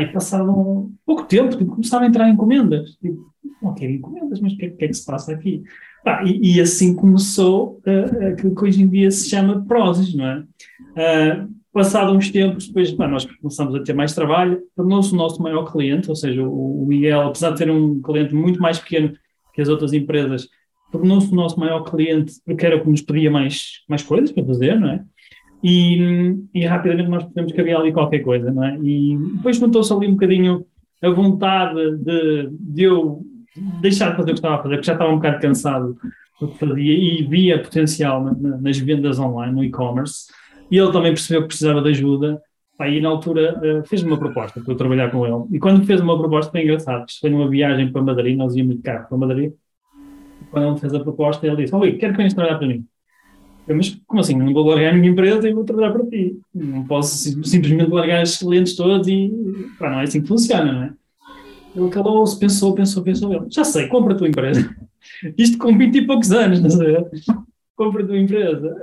e 0.00 0.06
passado 0.06 0.90
pouco 1.04 1.24
tempo, 1.24 1.56
tipo, 1.56 1.72
começaram 1.72 2.04
a 2.04 2.08
entrar 2.08 2.28
encomendas. 2.28 2.92
Tipo, 2.96 3.30
ok, 3.62 3.88
encomendas, 3.88 4.40
mas 4.40 4.52
o 4.52 4.56
que, 4.56 4.70
que, 4.70 4.84
é 4.84 4.88
que 4.88 4.94
se 4.94 5.04
passa 5.04 5.32
aqui? 5.32 5.62
Pá, 6.04 6.22
e, 6.24 6.56
e, 6.56 6.60
assim 6.60 6.94
começou 6.94 7.80
uh, 7.86 8.28
aquilo 8.32 8.54
que 8.54 8.64
hoje 8.64 8.82
em 8.82 8.88
dia 8.88 9.10
se 9.10 9.28
chama 9.28 9.64
Prozis, 9.66 10.14
não 10.14 10.26
é? 10.26 10.38
Uh, 10.40 11.48
passado 11.72 12.12
uns 12.12 12.30
tempos, 12.30 12.66
depois 12.66 12.90
pá, 12.92 13.06
nós 13.06 13.24
começamos 13.24 13.74
a 13.74 13.82
ter 13.82 13.92
mais 13.92 14.14
trabalho, 14.14 14.60
tornou-se 14.74 15.12
o 15.12 15.16
nosso 15.16 15.40
maior 15.42 15.70
cliente, 15.70 16.08
ou 16.08 16.16
seja, 16.16 16.42
o, 16.42 16.82
o 16.82 16.86
Miguel, 16.86 17.20
apesar 17.22 17.50
de 17.50 17.58
ter 17.58 17.70
um 17.70 18.00
cliente 18.02 18.34
muito 18.34 18.60
mais 18.60 18.78
pequeno 18.78 19.12
que 19.54 19.62
as 19.62 19.68
outras 19.68 19.92
empresas, 19.92 20.48
tornou-se 20.90 21.30
o 21.32 21.34
nosso 21.34 21.58
maior 21.58 21.82
cliente 21.82 22.34
porque 22.44 22.66
era 22.66 22.76
o 22.76 22.82
que 22.82 22.90
nos 22.90 23.02
pedia 23.02 23.30
mais, 23.30 23.82
mais 23.88 24.02
coisas 24.02 24.32
para 24.32 24.44
fazer, 24.44 24.78
não 24.78 24.88
é? 24.88 25.04
E, 25.62 26.36
e 26.52 26.66
rapidamente 26.66 27.08
nós 27.08 27.22
percebemos 27.22 27.52
que 27.52 27.60
havia 27.60 27.78
ali 27.78 27.92
qualquer 27.92 28.20
coisa, 28.20 28.50
não 28.50 28.64
é? 28.64 28.76
E 28.82 29.16
depois 29.36 29.60
notou-se 29.60 29.92
ali 29.92 30.08
um 30.08 30.12
bocadinho 30.12 30.66
a 31.02 31.10
vontade 31.10 31.96
de, 31.98 32.48
de 32.50 32.82
eu 32.82 33.22
deixar 33.80 34.10
de 34.10 34.16
fazer 34.16 34.30
o 34.30 34.34
que 34.34 34.38
estava 34.38 34.54
a 34.56 34.62
fazer, 34.62 34.76
porque 34.76 34.86
já 34.86 34.92
estava 34.94 35.10
um 35.10 35.16
bocado 35.16 35.40
cansado 35.40 35.96
do 36.40 36.48
que 36.48 36.58
fazia 36.58 36.92
e 36.92 37.22
via 37.22 37.62
potencial 37.62 38.22
na, 38.24 38.32
na, 38.34 38.56
nas 38.58 38.78
vendas 38.78 39.18
online, 39.18 39.54
no 39.54 39.64
e-commerce. 39.64 40.26
E 40.70 40.78
ele 40.78 40.90
também 40.92 41.12
percebeu 41.12 41.42
que 41.42 41.48
precisava 41.48 41.82
de 41.82 41.90
ajuda. 41.90 42.40
Aí, 42.78 43.00
na 43.00 43.10
altura, 43.10 43.60
uh, 43.60 43.86
fez-me 43.86 44.10
uma 44.10 44.18
proposta 44.18 44.60
para 44.60 44.72
eu 44.72 44.76
trabalhar 44.76 45.10
com 45.10 45.24
ele. 45.26 45.44
E 45.52 45.58
quando 45.58 45.84
fez 45.84 46.00
uma 46.00 46.18
proposta, 46.18 46.50
foi 46.50 46.62
engraçado. 46.62 47.04
Foi 47.20 47.30
numa 47.30 47.48
viagem 47.48 47.92
para 47.92 48.02
Madrid, 48.02 48.36
nós 48.36 48.56
íamos 48.56 48.76
de 48.76 48.82
carro 48.82 49.06
para 49.08 49.18
Madrid. 49.18 49.52
Quando 50.50 50.68
ele 50.68 50.80
fez 50.80 50.94
a 50.94 51.00
proposta, 51.00 51.46
ele 51.46 51.56
disse: 51.56 51.74
Oi, 51.74 51.92
quero 51.92 52.12
que 52.12 52.16
venhas 52.16 52.34
trabalhar 52.34 52.58
para 52.58 52.66
mim. 52.66 52.84
Mas 53.66 54.00
como 54.06 54.20
assim? 54.20 54.36
Não 54.36 54.52
vou 54.52 54.66
largar 54.66 54.92
a 54.92 54.96
minha 54.96 55.10
empresa 55.10 55.48
e 55.48 55.52
vou 55.52 55.64
trabalhar 55.64 55.92
para 55.92 56.06
ti. 56.06 56.38
Não 56.54 56.84
posso 56.84 57.16
simplesmente 57.44 57.90
largar 57.90 58.22
os 58.22 58.38
clientes 58.38 58.74
todos 58.74 59.06
e. 59.06 59.32
Pá, 59.78 59.90
não 59.90 60.00
é 60.00 60.02
assim 60.04 60.20
que 60.20 60.28
funciona, 60.28 60.72
não 60.72 60.82
é? 60.82 60.92
Ele 61.74 61.88
calou-se, 61.88 62.38
pensou, 62.38 62.74
pensou, 62.74 63.02
pensou. 63.02 63.32
Ele, 63.32 63.46
já 63.48 63.64
sei, 63.64 63.88
compra 63.88 64.14
a 64.14 64.16
tua 64.16 64.28
empresa. 64.28 64.74
Isto 65.38 65.58
com 65.58 65.76
20 65.76 65.96
e 65.96 66.06
poucos 66.06 66.32
anos, 66.32 66.60
não 66.60 66.70
sei. 66.70 66.96
Compra 67.76 68.02
a 68.02 68.06
tua 68.06 68.18
empresa. 68.18 68.82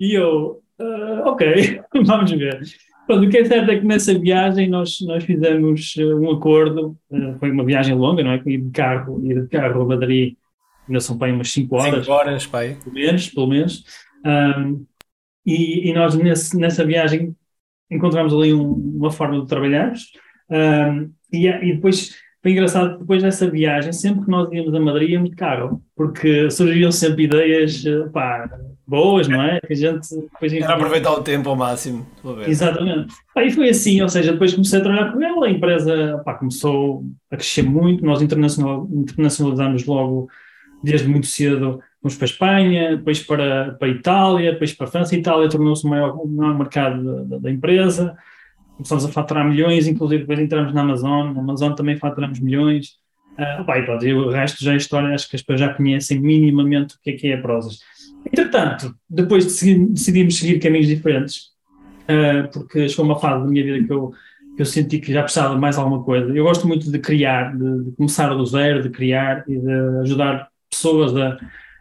E 0.00 0.14
eu, 0.14 0.60
uh, 0.80 1.28
ok, 1.28 1.80
vamos 2.04 2.30
ver. 2.32 2.60
Pronto, 3.06 3.26
o 3.26 3.30
que 3.30 3.38
é 3.38 3.44
certo 3.44 3.70
é 3.70 3.78
que 3.78 3.86
nessa 3.86 4.18
viagem 4.18 4.68
nós, 4.68 4.98
nós 5.02 5.24
fizemos 5.24 5.94
uh, 5.96 6.16
um 6.16 6.32
acordo, 6.32 6.96
uh, 7.10 7.38
foi 7.38 7.50
uma 7.50 7.64
viagem 7.64 7.94
longa, 7.94 8.22
não 8.22 8.32
é? 8.32 8.42
Ir 8.44 8.58
de 8.58 8.70
carro, 8.70 9.24
ir 9.24 9.42
de 9.42 9.48
carro 9.48 9.82
a 9.82 9.86
Madrid, 9.86 10.34
ainda 10.88 11.00
são 11.00 11.16
para 11.16 11.32
umas 11.32 11.52
5 11.52 11.76
horas. 11.76 12.04
5 12.06 12.12
horas, 12.12 12.46
pai. 12.46 12.76
Pelo 12.82 12.94
menos, 12.94 13.28
pelo 13.28 13.46
menos. 13.46 13.84
Um, 14.24 14.84
e, 15.46 15.90
e, 15.90 15.92
nós 15.92 16.14
nesse, 16.14 16.56
nessa 16.58 16.84
viagem 16.84 17.34
encontramos 17.90 18.34
ali 18.34 18.52
um, 18.52 18.72
uma 18.72 19.10
forma 19.10 19.40
de 19.40 19.46
trabalharmos. 19.46 20.12
Um, 20.50 21.10
e, 21.32 21.46
e 21.46 21.74
depois 21.74 22.14
foi 22.42 22.52
engraçado 22.52 22.98
depois 22.98 23.22
dessa 23.22 23.50
viagem, 23.50 23.92
sempre 23.92 24.24
que 24.24 24.30
nós 24.30 24.50
íamos 24.52 24.72
a 24.72 24.80
Madrid, 24.80 25.10
íamos 25.10 25.30
de 25.30 25.36
carro, 25.36 25.82
porque 25.96 26.50
surgiam 26.50 26.92
sempre 26.92 27.24
ideias 27.24 27.82
pá, 28.12 28.48
boas, 28.86 29.26
não 29.26 29.42
é? 29.42 29.60
Que 29.60 29.72
a 29.72 29.76
gente 29.76 30.08
depois 30.16 30.52
Era 30.52 30.74
aproveitar 30.74 31.12
o 31.12 31.22
tempo 31.22 31.48
ao 31.48 31.56
máximo. 31.56 32.06
Exatamente. 32.46 33.12
Aí 33.36 33.50
foi 33.50 33.70
assim, 33.70 34.00
ou 34.00 34.08
seja, 34.08 34.32
depois 34.32 34.54
comecei 34.54 34.78
a 34.78 34.82
trabalhar 34.82 35.12
com 35.12 35.20
ele, 35.20 35.46
a 35.46 35.50
empresa 35.50 36.22
pá, 36.24 36.34
começou 36.34 37.04
a 37.30 37.36
crescer 37.36 37.62
muito, 37.62 38.04
nós 38.04 38.22
internacional, 38.22 38.88
internacionalizamos 38.90 39.84
logo 39.84 40.28
desde 40.82 41.08
muito 41.08 41.26
cedo. 41.26 41.80
Fomos 42.00 42.16
para 42.16 42.24
a 42.24 42.30
Espanha, 42.30 42.96
depois 42.96 43.20
para, 43.20 43.72
para 43.72 43.88
a 43.88 43.90
Itália, 43.90 44.52
depois 44.52 44.72
para 44.72 44.86
a 44.86 44.90
França. 44.90 45.14
A 45.14 45.18
Itália 45.18 45.48
tornou-se 45.48 45.84
o 45.84 45.88
maior, 45.88 46.16
o 46.16 46.28
maior 46.28 46.56
mercado 46.56 47.24
da, 47.24 47.38
da 47.38 47.50
empresa 47.50 48.16
começamos 48.78 49.04
a 49.04 49.08
faturar 49.08 49.46
milhões, 49.46 49.88
inclusive 49.88 50.20
depois 50.20 50.38
entramos 50.38 50.72
na 50.72 50.82
Amazon, 50.82 51.34
na 51.34 51.40
Amazon 51.40 51.72
também 51.72 51.96
faturamos 51.96 52.38
milhões. 52.38 52.96
Uh, 53.36 53.62
opa, 53.62 53.78
e, 53.78 53.82
pronto, 53.82 54.06
e 54.06 54.14
o 54.14 54.30
resto 54.30 54.64
já 54.64 54.72
é 54.72 54.76
história, 54.76 55.14
acho 55.14 55.28
que 55.28 55.36
as 55.36 55.42
pessoas 55.42 55.60
já 55.60 55.74
conhecem 55.74 56.20
minimamente 56.20 56.94
o 56.94 56.98
que 57.02 57.10
é 57.10 57.12
que 57.14 57.26
é 57.28 57.34
a 57.34 57.42
Prozas. 57.42 57.80
Entretanto, 58.24 58.94
depois 59.10 59.44
de 59.44 59.74
decidimos 59.86 60.38
seguir 60.38 60.60
caminhos 60.60 60.86
diferentes, 60.86 61.48
uh, 62.04 62.48
porque 62.52 62.88
chegou 62.88 63.04
uma 63.04 63.18
fase 63.18 63.42
da 63.42 63.50
minha 63.50 63.64
vida 63.64 63.84
que 63.84 63.92
eu, 63.92 64.12
que 64.56 64.62
eu 64.62 64.66
senti 64.66 65.00
que 65.00 65.12
já 65.12 65.22
precisava 65.22 65.54
de 65.54 65.60
mais 65.60 65.76
alguma 65.76 66.02
coisa. 66.04 66.32
Eu 66.32 66.44
gosto 66.44 66.66
muito 66.66 66.90
de 66.90 66.98
criar, 67.00 67.56
de, 67.56 67.84
de 67.84 67.92
começar 67.92 68.28
do 68.32 68.46
zero, 68.46 68.82
de 68.82 68.90
criar 68.90 69.44
e 69.48 69.58
de 69.58 69.72
ajudar 70.02 70.48
pessoas 70.70 71.16
a, 71.16 71.38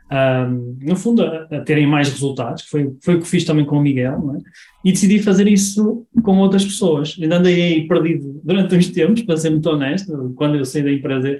um, 0.09 0.77
no 0.81 0.95
fundo, 0.95 1.23
a, 1.23 1.47
a, 1.51 1.61
terem 1.61 1.85
mais 1.85 2.09
resultados, 2.09 2.63
que 2.63 2.69
foi, 2.69 2.95
foi 3.03 3.15
o 3.15 3.19
que 3.19 3.27
fiz 3.27 3.43
também 3.43 3.65
com 3.65 3.77
o 3.77 3.81
Miguel, 3.81 4.35
é? 4.35 4.39
e 4.85 4.91
decidi 4.91 5.19
fazer 5.19 5.47
isso 5.47 6.07
com 6.23 6.37
outras 6.37 6.63
pessoas. 6.63 7.17
Ainda 7.21 7.37
andei 7.37 7.61
aí 7.61 7.87
perdido 7.87 8.39
durante 8.43 8.75
uns 8.75 8.87
tempos, 8.89 9.21
para 9.23 9.37
ser 9.37 9.49
muito 9.49 9.69
honesto, 9.69 10.33
quando 10.37 10.55
eu 10.55 10.65
saí 10.65 10.83
da 10.83 10.91
empresa, 10.91 11.39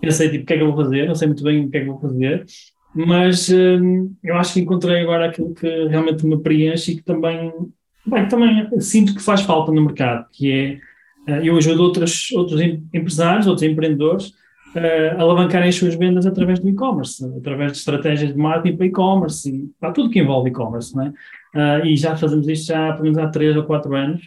pensei, 0.00 0.28
tipo, 0.28 0.44
o 0.44 0.46
que 0.46 0.52
é 0.52 0.56
que 0.56 0.62
eu 0.62 0.72
vou 0.72 0.84
fazer? 0.84 1.06
Não 1.06 1.14
sei 1.14 1.28
muito 1.28 1.42
bem 1.42 1.64
o 1.64 1.70
que 1.70 1.76
é 1.78 1.80
que 1.80 1.86
vou 1.86 2.00
fazer, 2.00 2.44
mas 2.94 3.48
um, 3.48 4.14
eu 4.22 4.36
acho 4.36 4.54
que 4.54 4.60
encontrei 4.60 5.00
agora 5.00 5.26
aquilo 5.28 5.54
que 5.54 5.86
realmente 5.86 6.26
me 6.26 6.38
preenche 6.38 6.92
e 6.92 6.96
que 6.96 7.02
também, 7.02 7.50
bem, 8.04 8.28
também 8.28 8.80
sinto 8.80 9.14
que 9.14 9.22
faz 9.22 9.40
falta 9.40 9.72
no 9.72 9.82
mercado, 9.82 10.26
que 10.30 10.80
é, 11.26 11.32
uh, 11.32 11.44
eu 11.44 11.56
ajudo 11.56 11.82
outros, 11.82 12.30
outros 12.32 12.60
empresários, 12.60 13.46
outros 13.46 13.66
empreendedores, 13.66 14.34
uh, 14.74 15.20
alavancarem 15.20 15.68
as 15.68 15.74
suas 15.74 15.94
vendas 15.94 16.26
através 16.26 16.58
do 16.58 16.68
e-commerce, 16.68 17.24
através 17.36 17.72
de 17.72 17.78
estratégias 17.78 18.32
de 18.32 18.38
marketing 18.38 18.76
para 18.76 18.86
e-commerce 18.86 19.50
e 19.50 19.70
para 19.80 19.92
tudo 19.92 20.10
que 20.10 20.20
envolve 20.20 20.50
e-commerce, 20.50 20.94
não 20.94 21.04
é? 21.04 21.08
Uh, 21.54 21.86
e 21.86 21.96
já 21.96 22.16
fazemos 22.16 22.48
isto 22.48 22.66
já 22.66 22.92
pelo 22.92 23.04
menos 23.04 23.18
há 23.18 23.28
3 23.28 23.56
ou 23.56 23.64
4 23.64 23.94
anos 23.94 24.22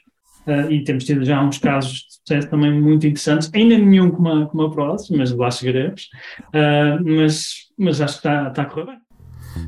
uh, 0.48 0.72
e 0.72 0.84
temos 0.84 1.04
tido 1.04 1.26
já 1.26 1.42
uns 1.44 1.58
casos 1.58 1.94
de 1.94 2.16
sucesso 2.16 2.50
também 2.50 2.80
muito 2.80 3.08
interessantes, 3.08 3.50
ainda 3.54 3.78
nenhum 3.78 4.12
como 4.12 4.30
a, 4.30 4.46
como 4.46 4.64
a 4.64 4.72
Prozis, 4.72 5.10
mas 5.16 5.32
lá 5.32 5.50
chegaremos, 5.50 6.10
mas, 7.04 7.68
mas 7.78 8.02
acho 8.02 8.14
que 8.14 8.20
está, 8.20 8.48
está 8.50 8.62
a 8.64 8.66
correr 8.66 8.86
bem. 8.86 9.06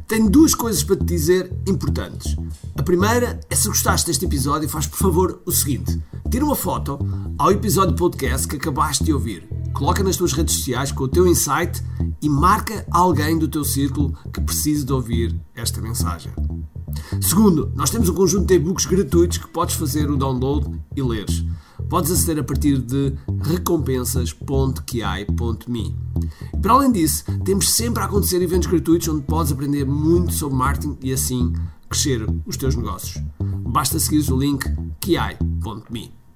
Tenho 0.07 0.29
duas 0.29 0.53
coisas 0.53 0.83
para 0.83 0.97
te 0.97 1.05
dizer 1.05 1.51
importantes. 1.67 2.35
A 2.77 2.83
primeira 2.83 3.39
é 3.49 3.55
se 3.55 3.67
gostaste 3.67 4.07
deste 4.07 4.25
episódio, 4.25 4.67
faz 4.67 4.85
por 4.85 4.97
favor 4.97 5.41
o 5.45 5.51
seguinte: 5.51 6.01
tira 6.29 6.43
uma 6.43 6.55
foto 6.55 6.99
ao 7.37 7.51
episódio 7.51 7.95
podcast 7.95 8.47
que 8.47 8.57
acabaste 8.57 9.03
de 9.03 9.13
ouvir 9.13 9.47
Coloca 9.77 10.03
nas 10.03 10.17
tuas 10.17 10.33
redes 10.33 10.55
sociais 10.55 10.91
com 10.91 11.03
o 11.03 11.07
teu 11.07 11.27
insight 11.27 11.83
e 12.19 12.27
marca 12.27 12.83
alguém 12.89 13.37
do 13.37 13.47
teu 13.47 13.63
círculo 13.63 14.11
que 14.33 14.41
precise 14.41 14.83
de 14.83 14.91
ouvir 14.91 15.39
esta 15.53 15.79
mensagem. 15.79 16.33
Segundo, 17.21 17.71
nós 17.75 17.91
temos 17.91 18.09
um 18.09 18.15
conjunto 18.15 18.47
de 18.47 18.55
e-books 18.55 18.87
gratuitos 18.87 19.37
que 19.37 19.47
podes 19.47 19.75
fazer 19.75 20.09
o 20.09 20.17
download 20.17 20.81
e 20.95 21.03
leres. 21.03 21.45
Podes 21.87 22.09
aceder 22.09 22.39
a 22.39 22.43
partir 22.43 22.79
de 22.79 23.13
recompensas.ki.me. 23.39 25.95
Para 26.59 26.73
além 26.73 26.91
disso, 26.91 27.23
temos 27.45 27.69
sempre 27.69 28.01
a 28.01 28.07
acontecer 28.07 28.41
eventos 28.41 28.67
gratuitos 28.67 29.07
onde 29.09 29.25
podes 29.25 29.51
aprender 29.51 29.85
muito 29.85 30.33
sobre 30.33 30.57
marketing 30.57 30.97
e 31.03 31.13
assim 31.13 31.53
crescer 31.87 32.25
os 32.47 32.57
teus 32.57 32.75
negócios. 32.75 33.23
Basta 33.39 33.99
seguir 33.99 34.27
o 34.31 34.39
link 34.39 34.65
ki.me. 34.99 36.26